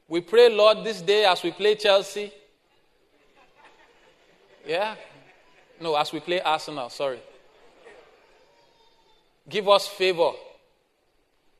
We 0.07 0.21
pray, 0.21 0.49
Lord, 0.49 0.83
this 0.83 1.01
day 1.01 1.25
as 1.25 1.41
we 1.41 1.51
play 1.51 1.75
Chelsea. 1.75 2.31
Yeah? 4.65 4.95
No, 5.81 5.95
as 5.95 6.11
we 6.11 6.19
play 6.19 6.41
Arsenal, 6.41 6.89
sorry. 6.89 7.19
Give 9.47 9.67
us 9.69 9.87
favor. 9.87 10.31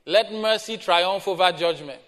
Let 0.06 0.32
mercy 0.32 0.78
triumph 0.78 1.28
over 1.28 1.52
judgment. 1.52 2.00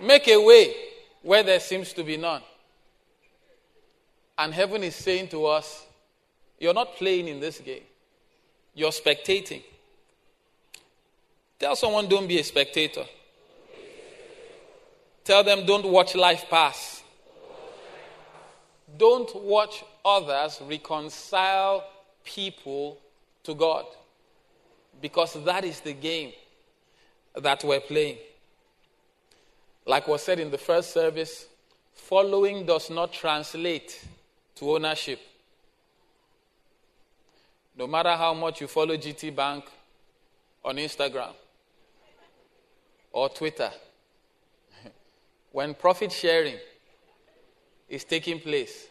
Make 0.00 0.28
a 0.28 0.36
way 0.42 0.74
where 1.22 1.42
there 1.42 1.60
seems 1.60 1.92
to 1.94 2.04
be 2.04 2.16
none. 2.16 2.42
And 4.38 4.54
heaven 4.54 4.82
is 4.82 4.94
saying 4.94 5.28
to 5.28 5.46
us, 5.46 5.86
You're 6.58 6.74
not 6.74 6.96
playing 6.96 7.28
in 7.28 7.40
this 7.40 7.58
game, 7.58 7.82
you're 8.74 8.90
spectating. 8.90 9.62
Tell 11.58 11.76
someone, 11.76 12.08
don't 12.08 12.26
be 12.26 12.38
a 12.38 12.44
spectator. 12.44 13.04
Tell 15.30 15.44
them, 15.44 15.64
don't 15.64 15.86
watch 15.86 16.16
life 16.16 16.46
pass. 16.50 17.04
Don't 18.98 19.32
watch 19.44 19.84
others 20.04 20.60
reconcile 20.68 21.84
people 22.24 22.98
to 23.44 23.54
God. 23.54 23.84
Because 25.00 25.34
that 25.44 25.64
is 25.64 25.78
the 25.82 25.92
game 25.92 26.32
that 27.40 27.62
we're 27.62 27.78
playing. 27.78 28.18
Like 29.86 30.08
was 30.08 30.24
said 30.24 30.40
in 30.40 30.50
the 30.50 30.58
first 30.58 30.92
service, 30.92 31.46
following 31.94 32.66
does 32.66 32.90
not 32.90 33.12
translate 33.12 34.04
to 34.56 34.74
ownership. 34.74 35.20
No 37.76 37.86
matter 37.86 38.16
how 38.16 38.34
much 38.34 38.60
you 38.60 38.66
follow 38.66 38.96
GT 38.96 39.36
Bank 39.36 39.64
on 40.64 40.74
Instagram, 40.74 41.34
or 43.12 43.28
Twitter, 43.28 43.70
when 45.52 45.74
profit 45.74 46.12
sharing 46.12 46.56
is 47.88 48.04
taking 48.04 48.40
place, 48.40 48.86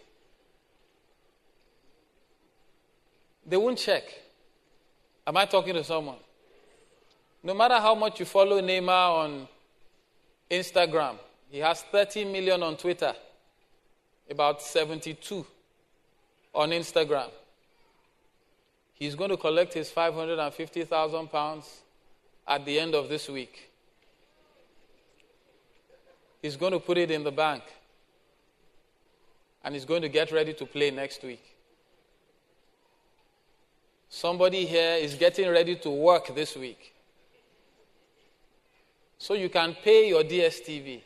they 3.46 3.58
won't 3.58 3.78
check. 3.78 4.04
Am 5.26 5.38
I 5.38 5.46
talking 5.46 5.74
to 5.74 5.84
someone? 5.84 6.18
No 7.42 7.54
matter 7.54 7.76
how 7.76 7.96
much 7.96 8.20
you 8.20 8.26
follow 8.26 8.62
Neymar 8.62 9.26
on 9.26 9.48
Instagram, 10.52 11.16
he 11.50 11.60
has 11.60 11.82
30 11.84 12.26
million 12.26 12.62
on 12.62 12.76
Twitter, 12.76 13.14
about 14.30 14.62
72 14.62 15.46
on 16.54 16.70
Instagram. 16.72 17.30
He's 18.94 19.16
going 19.16 19.30
to 19.30 19.38
collect 19.38 19.74
his 19.74 19.90
550,000 19.90 21.28
pounds 21.32 21.82
at 22.46 22.66
the 22.66 22.80
end 22.80 22.94
of 22.94 23.08
this 23.08 23.30
week. 23.30 23.69
He's 26.42 26.56
going 26.56 26.72
to 26.72 26.80
put 26.80 26.98
it 26.98 27.12
in 27.12 27.24
the 27.24 27.32
bank. 27.32 27.64
And 29.64 29.74
he's 29.76 29.86
going 29.86 30.02
to 30.02 30.10
get 30.10 30.32
ready 30.32 30.54
to 30.54 30.66
play 30.66 30.90
next 30.90 31.22
week. 31.24 31.44
Somebody 34.08 34.66
here 34.66 34.96
is 34.96 35.16
getting 35.16 35.50
ready 35.50 35.76
to 35.78 35.90
work 35.90 36.34
this 36.34 36.56
week. 36.56 36.94
So 39.18 39.34
you 39.34 39.50
can 39.50 39.76
pay 39.84 40.08
your 40.10 40.24
DSTV 40.24 41.02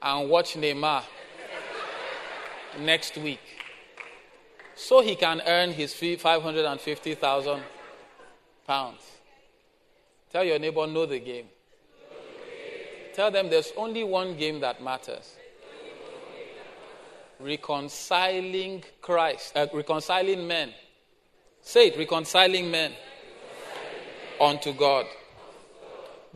and 0.00 0.30
watch 0.30 0.54
Neymar 0.54 1.02
next 2.80 3.16
week. 3.18 3.40
So 4.74 5.02
he 5.02 5.16
can 5.16 5.42
earn 5.46 5.72
his 5.72 5.92
550,000 5.92 7.62
pounds. 8.66 9.02
Tell 10.32 10.44
your 10.44 10.58
neighbor, 10.58 10.86
know 10.86 11.04
the 11.04 11.18
game. 11.18 11.46
Tell 13.18 13.32
them 13.32 13.50
there's 13.50 13.72
only 13.76 14.04
one 14.04 14.36
game 14.36 14.60
that 14.60 14.80
matters 14.80 15.34
reconciling 17.40 18.84
Christ, 19.02 19.56
uh, 19.56 19.66
reconciling 19.74 20.46
men. 20.46 20.72
Say 21.60 21.88
it, 21.88 21.98
reconciling 21.98 22.70
men 22.70 22.92
unto 24.40 24.72
God. 24.72 25.06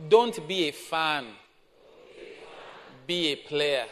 Don't 0.09 0.45
be 0.45 0.67
a 0.67 0.71
fan, 0.73 1.27
be 3.07 3.27
a 3.27 3.37
player. 3.37 3.85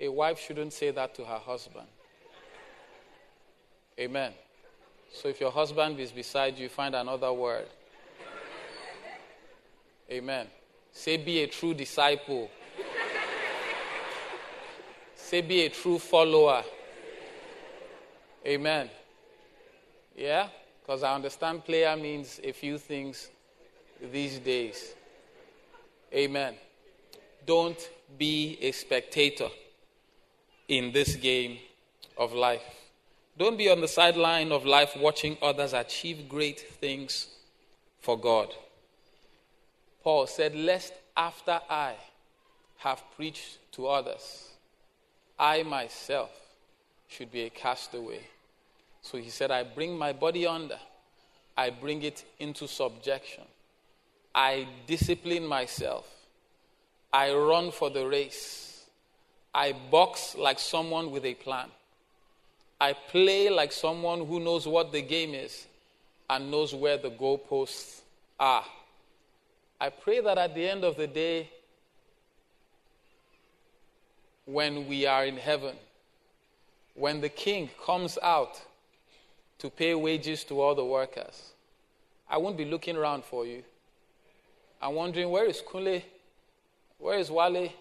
A 0.00 0.08
wife 0.08 0.40
shouldn't 0.40 0.72
say 0.72 0.90
that 0.90 1.14
to 1.14 1.24
her 1.24 1.38
husband. 1.38 1.86
Amen. 4.00 4.32
So 5.12 5.28
if 5.28 5.40
your 5.40 5.52
husband 5.52 6.00
is 6.00 6.10
beside 6.10 6.58
you, 6.58 6.68
find 6.68 6.96
another 6.96 7.32
word. 7.32 7.68
Amen. 10.10 10.46
Say, 10.90 11.16
be 11.18 11.42
a 11.42 11.46
true 11.46 11.74
disciple. 11.74 12.50
Say, 15.14 15.42
be 15.42 15.66
a 15.66 15.68
true 15.68 15.98
follower. 15.98 16.64
Amen. 18.46 18.88
Yeah? 20.16 20.48
Because 20.80 21.02
I 21.02 21.14
understand 21.14 21.64
player 21.64 21.94
means 21.96 22.40
a 22.42 22.52
few 22.52 22.78
things 22.78 23.28
these 24.10 24.38
days. 24.38 24.94
Amen. 26.14 26.54
Don't 27.44 27.90
be 28.16 28.58
a 28.62 28.72
spectator 28.72 29.48
in 30.68 30.92
this 30.92 31.16
game 31.16 31.58
of 32.16 32.32
life. 32.32 32.62
Don't 33.36 33.58
be 33.58 33.70
on 33.70 33.80
the 33.80 33.88
sideline 33.88 34.50
of 34.50 34.64
life 34.64 34.96
watching 34.96 35.36
others 35.42 35.74
achieve 35.74 36.28
great 36.28 36.60
things 36.60 37.28
for 38.00 38.18
God. 38.18 38.54
Paul 40.08 40.26
said, 40.26 40.54
Lest 40.54 40.94
after 41.14 41.60
I 41.68 41.92
have 42.78 43.02
preached 43.14 43.58
to 43.72 43.88
others, 43.88 44.48
I 45.38 45.64
myself 45.64 46.30
should 47.08 47.30
be 47.30 47.42
a 47.42 47.50
castaway. 47.50 48.20
So 49.02 49.18
he 49.18 49.28
said, 49.28 49.50
I 49.50 49.64
bring 49.64 49.98
my 49.98 50.14
body 50.14 50.46
under, 50.46 50.78
I 51.58 51.68
bring 51.68 52.04
it 52.04 52.24
into 52.38 52.66
subjection. 52.66 53.44
I 54.34 54.66
discipline 54.86 55.46
myself. 55.46 56.08
I 57.12 57.34
run 57.34 57.70
for 57.70 57.90
the 57.90 58.08
race. 58.08 58.84
I 59.54 59.74
box 59.90 60.34
like 60.38 60.58
someone 60.58 61.10
with 61.10 61.26
a 61.26 61.34
plan. 61.34 61.68
I 62.80 62.94
play 62.94 63.50
like 63.50 63.72
someone 63.72 64.24
who 64.24 64.40
knows 64.40 64.66
what 64.66 64.90
the 64.90 65.02
game 65.02 65.34
is 65.34 65.66
and 66.30 66.50
knows 66.50 66.74
where 66.74 66.96
the 66.96 67.10
goalposts 67.10 68.00
are. 68.40 68.64
I 69.80 69.90
pray 69.90 70.20
that 70.20 70.38
at 70.38 70.54
the 70.54 70.68
end 70.68 70.84
of 70.84 70.96
the 70.96 71.06
day, 71.06 71.50
when 74.44 74.88
we 74.88 75.06
are 75.06 75.24
in 75.24 75.36
heaven, 75.36 75.76
when 76.94 77.20
the 77.20 77.28
king 77.28 77.70
comes 77.84 78.18
out 78.22 78.60
to 79.58 79.70
pay 79.70 79.94
wages 79.94 80.42
to 80.44 80.60
all 80.60 80.74
the 80.74 80.84
workers, 80.84 81.52
I 82.28 82.38
won't 82.38 82.56
be 82.56 82.64
looking 82.64 82.96
around 82.96 83.24
for 83.24 83.46
you. 83.46 83.62
I'm 84.80 84.94
wondering, 84.94 85.30
where 85.30 85.46
is 85.46 85.62
Kule? 85.70 86.02
Where 86.98 87.18
is 87.18 87.30
Wale? 87.30 87.72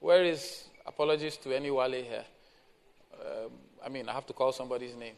Where 0.00 0.24
is, 0.24 0.64
apologies 0.84 1.36
to 1.38 1.52
any 1.54 1.70
Wale 1.70 1.92
here. 1.92 2.24
Um, 3.14 3.50
I 3.84 3.88
mean, 3.88 4.08
I 4.08 4.12
have 4.12 4.26
to 4.26 4.32
call 4.32 4.52
somebody's 4.52 4.96
name. 4.96 5.14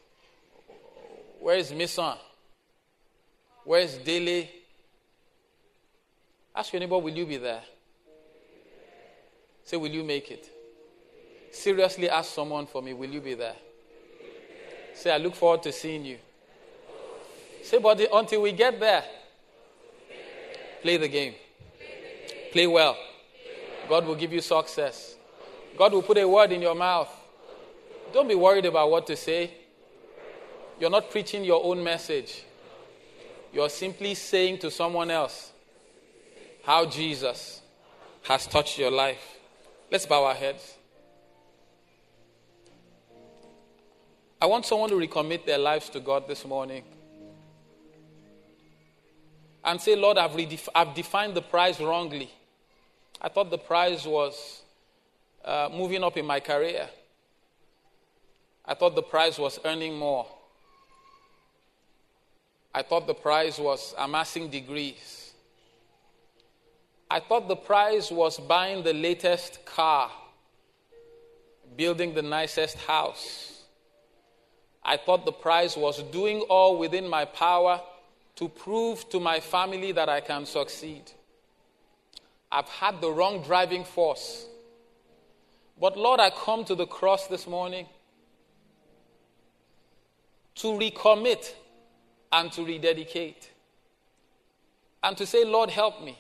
Where 1.41 1.57
is 1.57 1.73
Misan? 1.73 2.19
Where 3.65 3.81
is 3.81 3.97
Dele? 3.99 4.49
Ask 6.57 6.73
your 6.73 6.81
neighbor, 6.81 6.99
will 6.99 7.13
you 7.13 7.27
be 7.27 7.37
there? 7.37 7.61
Say, 9.63 9.77
will 9.77 9.91
you 9.91 10.03
make 10.03 10.31
it? 10.31 10.49
Seriously 11.53 12.09
ask 12.09 12.33
someone 12.33 12.67
for 12.67 12.81
me, 12.81 12.95
will 12.95 13.11
you 13.11 13.21
be 13.21 13.35
there? 13.35 13.57
Say, 14.95 15.11
I 15.11 15.19
look 15.19 15.35
forward 15.35 15.63
to 15.65 15.73
seeing 15.73 16.07
you. 16.07 16.17
Say, 17.63 17.79
but 17.79 18.01
until 18.11 18.41
we 18.41 18.53
get 18.53 18.81
there, 18.81 19.05
play 20.81 20.97
the 20.97 21.09
game. 21.09 21.35
Play 22.53 22.67
well. 22.67 22.97
God 23.89 24.07
will 24.07 24.15
give 24.15 24.33
you 24.33 24.41
success. 24.41 25.17
God 25.77 25.93
will 25.93 26.03
put 26.03 26.17
a 26.17 26.27
word 26.27 26.53
in 26.53 26.63
your 26.63 26.75
mouth. 26.75 27.11
Don't 28.15 28.29
be 28.29 28.35
worried 28.35 28.65
about 28.65 28.91
what 28.91 29.07
to 29.09 29.17
say. 29.17 29.51
You're 30.81 30.91
not 30.91 31.11
preaching 31.11 31.45
your 31.45 31.63
own 31.63 31.85
message. 31.85 32.45
You're 33.53 33.69
simply 33.69 34.15
saying 34.15 34.59
to 34.61 34.71
someone 34.71 35.11
else 35.11 35.53
how 36.67 36.85
Jesus 36.85 37.63
has 38.23 38.45
touched 38.49 38.77
your 38.77 38.91
life. 38.91 39.39
Let's 39.89 40.05
bow 40.05 40.25
our 40.25 40.35
heads. 40.35 40.75
I 44.43 44.47
want 44.47 44.67
someone 44.67 44.91
to 44.91 44.97
recommit 44.97 45.47
their 45.47 45.59
lives 45.59 45.89
to 45.91 46.01
God 46.01 46.27
this 46.27 46.45
morning 46.45 46.83
and 49.65 49.81
say, 49.81 49.95
Lord, 49.95 50.19
I've, 50.19 50.33
redef- 50.33 50.69
I've 50.75 50.93
defined 50.93 51.35
the 51.35 51.43
prize 51.43 51.79
wrongly. 51.79 52.33
I 53.21 53.29
thought 53.29 53.51
the 53.51 53.59
prize 53.59 54.05
was 54.05 54.63
uh, 55.45 55.69
moving 55.73 56.03
up 56.03 56.17
in 56.17 56.27
my 56.27 56.41
career. 56.41 56.89
I 58.65 58.75
thought 58.75 58.97
the 58.97 59.03
prize 59.03 59.39
was 59.39 59.61
earning 59.65 59.97
more. 59.97 60.27
I 62.75 62.83
thought 62.83 63.07
the 63.07 63.15
prize 63.15 63.57
was 63.61 63.95
amassing 63.97 64.51
degrees. 64.51 65.26
I 67.11 67.21
thought 67.21 67.49
the 67.49 67.57
prize 67.57 68.11
was 68.11 68.39
buying 68.39 68.83
the 68.83 68.93
latest 68.93 69.65
car, 69.65 70.11
building 71.77 72.15
the 72.15 72.23
nicest 72.23 72.77
house. 72.79 73.63
I 74.85 74.97
thought 74.97 75.25
the 75.25 75.33
prize 75.33 75.77
was 75.77 76.03
doing 76.05 76.41
all 76.43 76.79
within 76.79 77.09
my 77.09 77.25
power 77.25 77.81
to 78.37 78.49
prove 78.49 79.09
to 79.11 79.21
my 79.21 79.41
family 79.41 79.93
that 79.93 80.09
I 80.09 80.21
can 80.21 80.47
succeed. 80.47 81.13
I've 82.51 82.69
had 82.69 83.01
the 83.01 83.11
wrong 83.11 83.43
driving 83.43 83.85
force. 83.85 84.47
But 85.81 85.97
Lord, 85.97 86.21
I 86.21 86.31
come 86.31 86.65
to 86.65 86.75
the 86.75 86.87
cross 86.87 87.27
this 87.27 87.47
morning 87.47 87.87
to 90.57 90.69
recommit 90.69 91.53
and 92.33 92.51
to 92.53 92.65
rededicate. 92.65 93.51
And 95.03 95.17
to 95.17 95.27
say, 95.27 95.45
Lord, 95.45 95.71
help 95.71 96.03
me. 96.03 96.19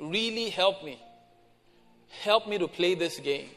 Really 0.00 0.48
help 0.48 0.82
me. 0.82 1.00
Help 2.22 2.48
me 2.48 2.58
to 2.58 2.66
play 2.66 2.94
this 2.94 3.20
game. 3.20 3.50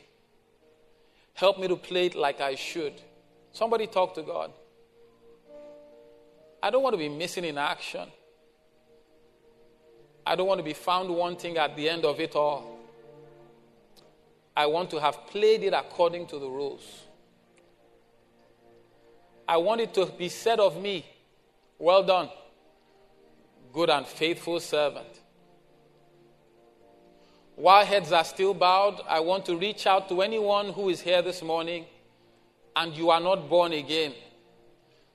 Help 1.34 1.58
me 1.60 1.68
to 1.68 1.76
play 1.76 2.08
it 2.08 2.16
like 2.16 2.42
I 2.42 2.56
should. 2.56 2.94
Somebody 3.54 3.88
talk 3.88 4.14
to 4.16 4.22
God. 4.22 4.52
I 6.62 6.70
don't 6.70 6.84
want 6.84 6.94
to 6.94 6.98
be 6.98 7.10
missing 7.10 7.46
in 7.46 7.58
action. 7.58 8.08
I 10.26 10.36
don't 10.36 10.48
want 10.48 10.60
to 10.60 10.64
be 10.64 10.74
found 10.74 11.10
wanting 11.10 11.58
at 11.58 11.76
the 11.76 11.90
end 11.90 12.06
of 12.06 12.20
it 12.20 12.36
all. 12.36 12.78
I 14.56 14.68
want 14.68 14.90
to 14.92 15.00
have 15.00 15.28
played 15.28 15.64
it 15.64 15.74
according 15.74 16.28
to 16.28 16.40
the 16.40 16.48
rules. 16.48 17.04
I 19.48 19.58
want 19.58 19.82
it 19.82 19.94
to 19.96 20.06
be 20.06 20.30
said 20.30 20.60
of 20.60 20.82
me, 20.82 21.06
well 21.78 22.04
done, 22.04 22.30
good 23.74 23.90
and 23.90 24.06
faithful 24.06 24.60
servant. 24.60 25.13
While 27.56 27.86
heads 27.86 28.12
are 28.12 28.24
still 28.24 28.54
bowed, 28.54 29.02
I 29.08 29.20
want 29.20 29.46
to 29.46 29.56
reach 29.56 29.86
out 29.86 30.10
to 30.10 30.22
anyone 30.22 30.74
who 30.74 30.90
is 30.90 31.02
here 31.02 31.22
this 31.22 31.44
morning 31.44 31.86
and 32.76 32.96
you 32.96 33.10
are 33.12 33.20
not 33.20 33.48
born 33.50 33.74
again. 33.74 34.14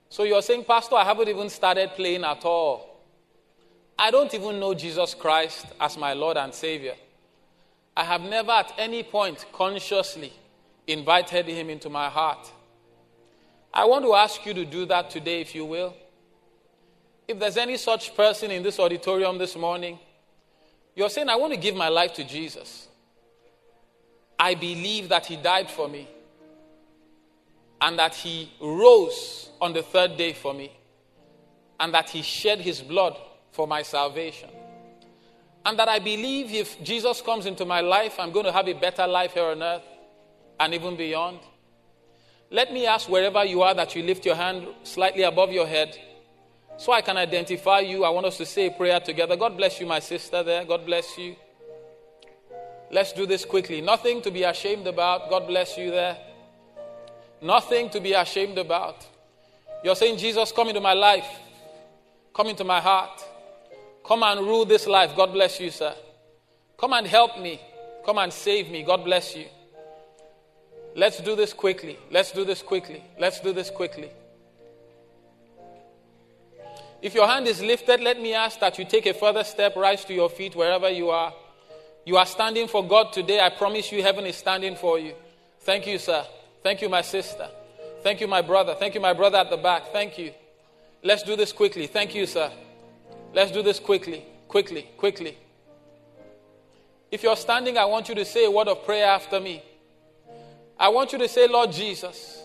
So 0.08 0.22
you're 0.22 0.42
saying, 0.42 0.64
Pastor, 0.64 0.94
I 0.94 1.04
haven't 1.04 1.28
even 1.28 1.50
started 1.50 1.90
playing 1.96 2.24
at 2.24 2.44
all. 2.44 3.02
I 3.98 4.10
don't 4.10 4.32
even 4.32 4.60
know 4.60 4.74
Jesus 4.74 5.12
Christ 5.14 5.66
as 5.80 5.98
my 5.98 6.12
Lord 6.12 6.36
and 6.36 6.54
Savior. 6.54 6.94
I 7.96 8.04
have 8.04 8.20
never 8.22 8.52
at 8.52 8.72
any 8.78 9.02
point 9.02 9.44
consciously 9.52 10.32
invited 10.86 11.46
Him 11.46 11.68
into 11.68 11.90
my 11.90 12.08
heart. 12.08 12.50
I 13.74 13.84
want 13.84 14.04
to 14.04 14.14
ask 14.14 14.46
you 14.46 14.54
to 14.54 14.64
do 14.64 14.86
that 14.86 15.10
today, 15.10 15.40
if 15.40 15.54
you 15.54 15.64
will. 15.64 15.94
If 17.26 17.40
there's 17.40 17.56
any 17.56 17.76
such 17.76 18.16
person 18.16 18.52
in 18.52 18.62
this 18.62 18.78
auditorium 18.78 19.36
this 19.36 19.56
morning, 19.56 19.98
you're 20.98 21.08
saying, 21.08 21.28
I 21.28 21.36
want 21.36 21.52
to 21.52 21.58
give 21.60 21.76
my 21.76 21.88
life 21.88 22.14
to 22.14 22.24
Jesus. 22.24 22.88
I 24.36 24.56
believe 24.56 25.10
that 25.10 25.26
He 25.26 25.36
died 25.36 25.70
for 25.70 25.88
me 25.88 26.08
and 27.80 27.96
that 28.00 28.16
He 28.16 28.50
rose 28.60 29.48
on 29.60 29.74
the 29.74 29.82
third 29.84 30.16
day 30.16 30.32
for 30.32 30.52
me, 30.52 30.72
and 31.78 31.94
that 31.94 32.10
He 32.10 32.22
shed 32.22 32.60
His 32.60 32.80
blood 32.80 33.16
for 33.52 33.68
my 33.68 33.82
salvation. 33.82 34.50
And 35.64 35.78
that 35.78 35.88
I 35.88 36.00
believe 36.00 36.52
if 36.52 36.82
Jesus 36.82 37.22
comes 37.22 37.46
into 37.46 37.64
my 37.64 37.80
life, 37.80 38.18
I'm 38.18 38.32
going 38.32 38.46
to 38.46 38.52
have 38.52 38.66
a 38.66 38.72
better 38.72 39.06
life 39.06 39.34
here 39.34 39.44
on 39.44 39.62
earth 39.62 39.84
and 40.58 40.74
even 40.74 40.96
beyond. 40.96 41.38
Let 42.50 42.72
me 42.72 42.86
ask 42.86 43.08
wherever 43.08 43.44
you 43.44 43.62
are 43.62 43.74
that 43.74 43.94
you 43.94 44.02
lift 44.02 44.26
your 44.26 44.34
hand 44.34 44.66
slightly 44.82 45.22
above 45.22 45.52
your 45.52 45.68
head 45.68 45.96
so 46.78 46.92
I 46.92 47.02
can 47.02 47.16
identify 47.16 47.80
you. 47.80 48.04
I 48.04 48.10
want 48.10 48.24
us 48.26 48.36
to 48.38 48.46
say 48.46 48.66
a 48.66 48.70
prayer 48.70 49.00
together. 49.00 49.36
God 49.36 49.56
bless 49.56 49.80
you, 49.80 49.86
my 49.86 49.98
sister 49.98 50.44
there. 50.44 50.64
God 50.64 50.86
bless 50.86 51.18
you. 51.18 51.34
Let's 52.90 53.12
do 53.12 53.26
this 53.26 53.44
quickly. 53.44 53.80
Nothing 53.80 54.22
to 54.22 54.30
be 54.30 54.44
ashamed 54.44 54.86
about. 54.86 55.28
God 55.28 55.48
bless 55.48 55.76
you 55.76 55.90
there. 55.90 56.16
Nothing 57.42 57.90
to 57.90 58.00
be 58.00 58.12
ashamed 58.12 58.58
about. 58.58 59.04
You're 59.84 59.96
saying, 59.96 60.18
Jesus, 60.18 60.52
come 60.52 60.68
into 60.68 60.80
my 60.80 60.94
life, 60.94 61.28
come 62.34 62.46
into 62.46 62.64
my 62.64 62.80
heart, 62.80 63.24
come 64.06 64.22
and 64.22 64.40
rule 64.40 64.64
this 64.64 64.86
life. 64.86 65.14
God 65.16 65.32
bless 65.32 65.60
you, 65.60 65.70
sir. 65.70 65.94
Come 66.78 66.92
and 66.92 67.06
help 67.06 67.40
me, 67.40 67.60
come 68.06 68.18
and 68.18 68.32
save 68.32 68.70
me. 68.70 68.84
God 68.84 69.04
bless 69.04 69.36
you. 69.36 69.46
Let's 70.94 71.20
do 71.20 71.36
this 71.36 71.52
quickly. 71.52 71.98
Let's 72.10 72.32
do 72.32 72.44
this 72.44 72.62
quickly. 72.62 73.02
Let's 73.18 73.40
do 73.40 73.52
this 73.52 73.68
quickly. 73.68 74.10
If 77.00 77.14
your 77.14 77.26
hand 77.28 77.46
is 77.46 77.60
lifted, 77.62 78.00
let 78.00 78.20
me 78.20 78.34
ask 78.34 78.58
that 78.60 78.78
you 78.78 78.84
take 78.84 79.06
a 79.06 79.14
further 79.14 79.44
step, 79.44 79.76
rise 79.76 80.04
to 80.06 80.14
your 80.14 80.28
feet 80.28 80.56
wherever 80.56 80.88
you 80.88 81.10
are. 81.10 81.32
You 82.04 82.16
are 82.16 82.26
standing 82.26 82.66
for 82.66 82.86
God 82.86 83.12
today. 83.12 83.40
I 83.40 83.50
promise 83.50 83.92
you, 83.92 84.02
heaven 84.02 84.26
is 84.26 84.36
standing 84.36 84.74
for 84.74 84.98
you. 84.98 85.14
Thank 85.60 85.86
you, 85.86 85.98
sir. 85.98 86.24
Thank 86.62 86.82
you, 86.82 86.88
my 86.88 87.02
sister. 87.02 87.48
Thank 88.02 88.20
you, 88.20 88.26
my 88.26 88.42
brother. 88.42 88.74
Thank 88.74 88.94
you, 88.94 89.00
my 89.00 89.12
brother 89.12 89.38
at 89.38 89.50
the 89.50 89.56
back. 89.56 89.92
Thank 89.92 90.18
you. 90.18 90.32
Let's 91.02 91.22
do 91.22 91.36
this 91.36 91.52
quickly. 91.52 91.86
Thank 91.86 92.14
you, 92.14 92.26
sir. 92.26 92.50
Let's 93.32 93.52
do 93.52 93.62
this 93.62 93.78
quickly, 93.78 94.24
quickly, 94.48 94.88
quickly. 94.96 95.36
If 97.10 97.22
you're 97.22 97.36
standing, 97.36 97.78
I 97.78 97.84
want 97.84 98.08
you 98.08 98.14
to 98.16 98.24
say 98.24 98.44
a 98.44 98.50
word 98.50 98.68
of 98.68 98.84
prayer 98.84 99.06
after 99.06 99.38
me. 99.38 99.62
I 100.78 100.88
want 100.88 101.12
you 101.12 101.18
to 101.18 101.28
say, 101.28 101.46
Lord 101.46 101.72
Jesus, 101.72 102.42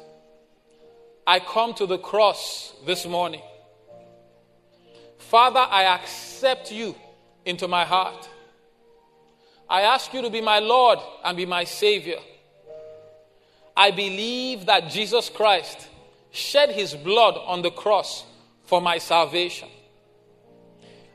I 1.26 1.40
come 1.40 1.74
to 1.76 1.86
the 1.86 1.98
cross 1.98 2.74
this 2.86 3.06
morning. 3.06 3.42
Father, 5.30 5.66
I 5.70 5.84
accept 5.84 6.72
you 6.72 6.96
into 7.46 7.68
my 7.68 7.86
heart. 7.86 8.30
I 9.70 9.82
ask 9.82 10.14
you 10.14 10.22
to 10.22 10.30
be 10.30 10.42
my 10.42 10.60
Lord 10.60 11.00
and 11.24 11.36
be 11.36 11.46
my 11.46 11.64
Savior. 11.64 12.20
I 13.76 13.92
believe 13.92 14.68
that 14.68 14.90
Jesus 14.90 15.30
Christ 15.30 15.88
shed 16.32 16.70
his 16.70 16.94
blood 16.94 17.36
on 17.38 17.62
the 17.62 17.72
cross 17.72 18.26
for 18.66 18.82
my 18.82 18.98
salvation. 18.98 19.70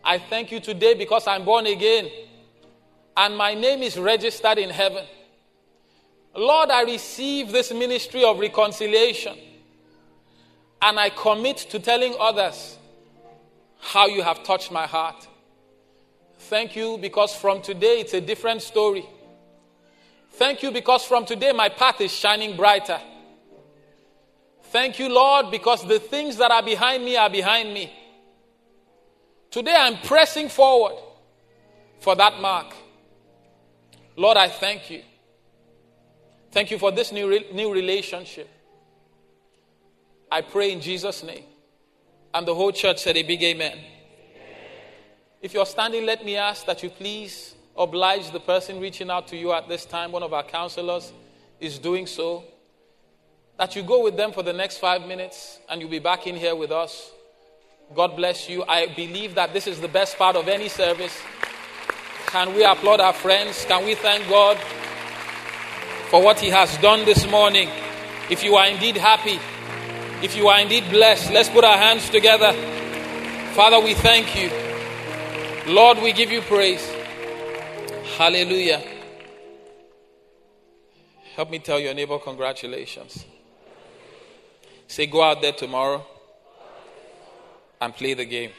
I 0.02 0.18
thank 0.18 0.50
you 0.50 0.60
today 0.60 0.94
because 0.94 1.26
I'm 1.26 1.44
born 1.44 1.66
again 1.66 2.08
and 3.16 3.36
my 3.36 3.54
name 3.54 3.82
is 3.82 3.98
registered 3.98 4.58
in 4.58 4.70
heaven. 4.70 5.04
Lord, 6.34 6.70
I 6.70 6.82
receive 6.82 7.52
this 7.52 7.72
ministry 7.72 8.24
of 8.24 8.38
reconciliation 8.38 9.36
and 10.80 10.98
I 10.98 11.10
commit 11.10 11.58
to 11.70 11.78
telling 11.78 12.14
others 12.18 12.78
how 13.78 14.06
you 14.06 14.22
have 14.22 14.42
touched 14.44 14.70
my 14.70 14.86
heart. 14.86 15.26
Thank 16.38 16.76
you 16.76 16.98
because 16.98 17.34
from 17.34 17.62
today 17.62 18.00
it's 18.00 18.14
a 18.14 18.20
different 18.20 18.62
story. 18.62 19.06
Thank 20.32 20.62
you 20.62 20.70
because 20.70 21.04
from 21.04 21.24
today 21.24 21.52
my 21.52 21.68
path 21.68 22.00
is 22.00 22.12
shining 22.12 22.56
brighter. 22.56 23.00
Thank 24.64 24.98
you, 24.98 25.08
Lord, 25.08 25.50
because 25.50 25.86
the 25.86 25.98
things 25.98 26.36
that 26.36 26.50
are 26.50 26.62
behind 26.62 27.04
me 27.04 27.16
are 27.16 27.30
behind 27.30 27.72
me. 27.72 27.92
Today 29.50 29.74
I'm 29.76 29.96
pressing 29.98 30.48
forward 30.48 30.96
for 32.00 32.14
that 32.14 32.40
mark. 32.40 32.74
Lord, 34.16 34.36
I 34.36 34.48
thank 34.48 34.90
you. 34.90 35.02
Thank 36.50 36.70
you 36.70 36.78
for 36.78 36.92
this 36.92 37.12
new, 37.12 37.28
re- 37.28 37.46
new 37.52 37.72
relationship. 37.72 38.48
I 40.30 40.42
pray 40.42 40.72
in 40.72 40.80
Jesus' 40.80 41.22
name. 41.22 41.44
And 42.34 42.46
the 42.46 42.54
whole 42.54 42.72
church 42.72 42.98
said 42.98 43.16
a 43.16 43.22
big 43.22 43.42
amen. 43.42 43.78
If 45.40 45.54
you're 45.54 45.66
standing, 45.66 46.04
let 46.04 46.24
me 46.24 46.36
ask 46.36 46.66
that 46.66 46.82
you 46.82 46.90
please 46.90 47.54
oblige 47.76 48.30
the 48.32 48.40
person 48.40 48.80
reaching 48.80 49.08
out 49.10 49.28
to 49.28 49.36
you 49.36 49.52
at 49.52 49.68
this 49.68 49.84
time. 49.84 50.10
One 50.10 50.22
of 50.22 50.32
our 50.32 50.42
counselors 50.42 51.12
is 51.60 51.78
doing 51.78 52.06
so. 52.06 52.44
That 53.56 53.74
you 53.76 53.82
go 53.82 54.02
with 54.02 54.16
them 54.16 54.32
for 54.32 54.42
the 54.42 54.52
next 54.52 54.78
five 54.78 55.06
minutes 55.06 55.58
and 55.68 55.80
you'll 55.80 55.90
be 55.90 55.98
back 56.00 56.26
in 56.26 56.36
here 56.36 56.54
with 56.54 56.70
us. 56.72 57.10
God 57.94 58.16
bless 58.16 58.48
you. 58.48 58.64
I 58.64 58.86
believe 58.86 59.34
that 59.36 59.52
this 59.52 59.66
is 59.66 59.80
the 59.80 59.88
best 59.88 60.18
part 60.18 60.36
of 60.36 60.48
any 60.48 60.68
service. 60.68 61.16
Can 62.26 62.54
we 62.54 62.62
applaud 62.64 63.00
our 63.00 63.14
friends? 63.14 63.64
Can 63.64 63.86
we 63.86 63.94
thank 63.94 64.28
God 64.28 64.58
for 66.10 66.22
what 66.22 66.38
He 66.38 66.50
has 66.50 66.76
done 66.78 67.04
this 67.04 67.26
morning? 67.30 67.70
If 68.28 68.44
you 68.44 68.56
are 68.56 68.66
indeed 68.66 68.96
happy, 68.96 69.38
if 70.22 70.36
you 70.36 70.48
are 70.48 70.60
indeed 70.60 70.88
blessed, 70.90 71.30
let's 71.32 71.48
put 71.48 71.64
our 71.64 71.76
hands 71.76 72.08
together. 72.10 72.52
Father, 73.54 73.80
we 73.80 73.94
thank 73.94 74.34
you. 74.36 74.50
Lord, 75.72 75.98
we 75.98 76.12
give 76.12 76.30
you 76.30 76.40
praise. 76.42 76.86
Hallelujah. 78.16 78.82
Help 81.34 81.50
me 81.50 81.58
tell 81.58 81.78
your 81.78 81.94
neighbor, 81.94 82.18
congratulations. 82.18 83.24
Say, 84.88 85.06
go 85.06 85.22
out 85.22 85.40
there 85.40 85.52
tomorrow 85.52 86.04
and 87.80 87.94
play 87.94 88.14
the 88.14 88.24
game. 88.24 88.50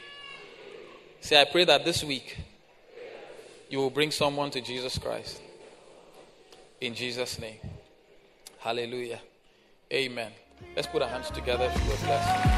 Say, 1.19 1.41
I 1.41 1.45
pray 1.45 1.65
that 1.65 1.83
this 1.83 2.03
week 2.03 2.37
you 3.69 3.79
will 3.79 3.89
bring 3.89 4.11
someone 4.11 4.49
to 4.51 4.61
Jesus 4.61 4.97
Christ. 4.97 5.41
In 6.79 6.95
Jesus' 6.95 7.37
name. 7.39 7.57
Hallelujah. 8.59 9.19
Amen. 9.91 10.31
Let's 10.75 10.87
put 10.87 11.01
our 11.01 11.09
hands 11.09 11.29
together 11.29 11.65
you 11.65 11.91
are 11.91 11.97
blessed. 11.97 12.48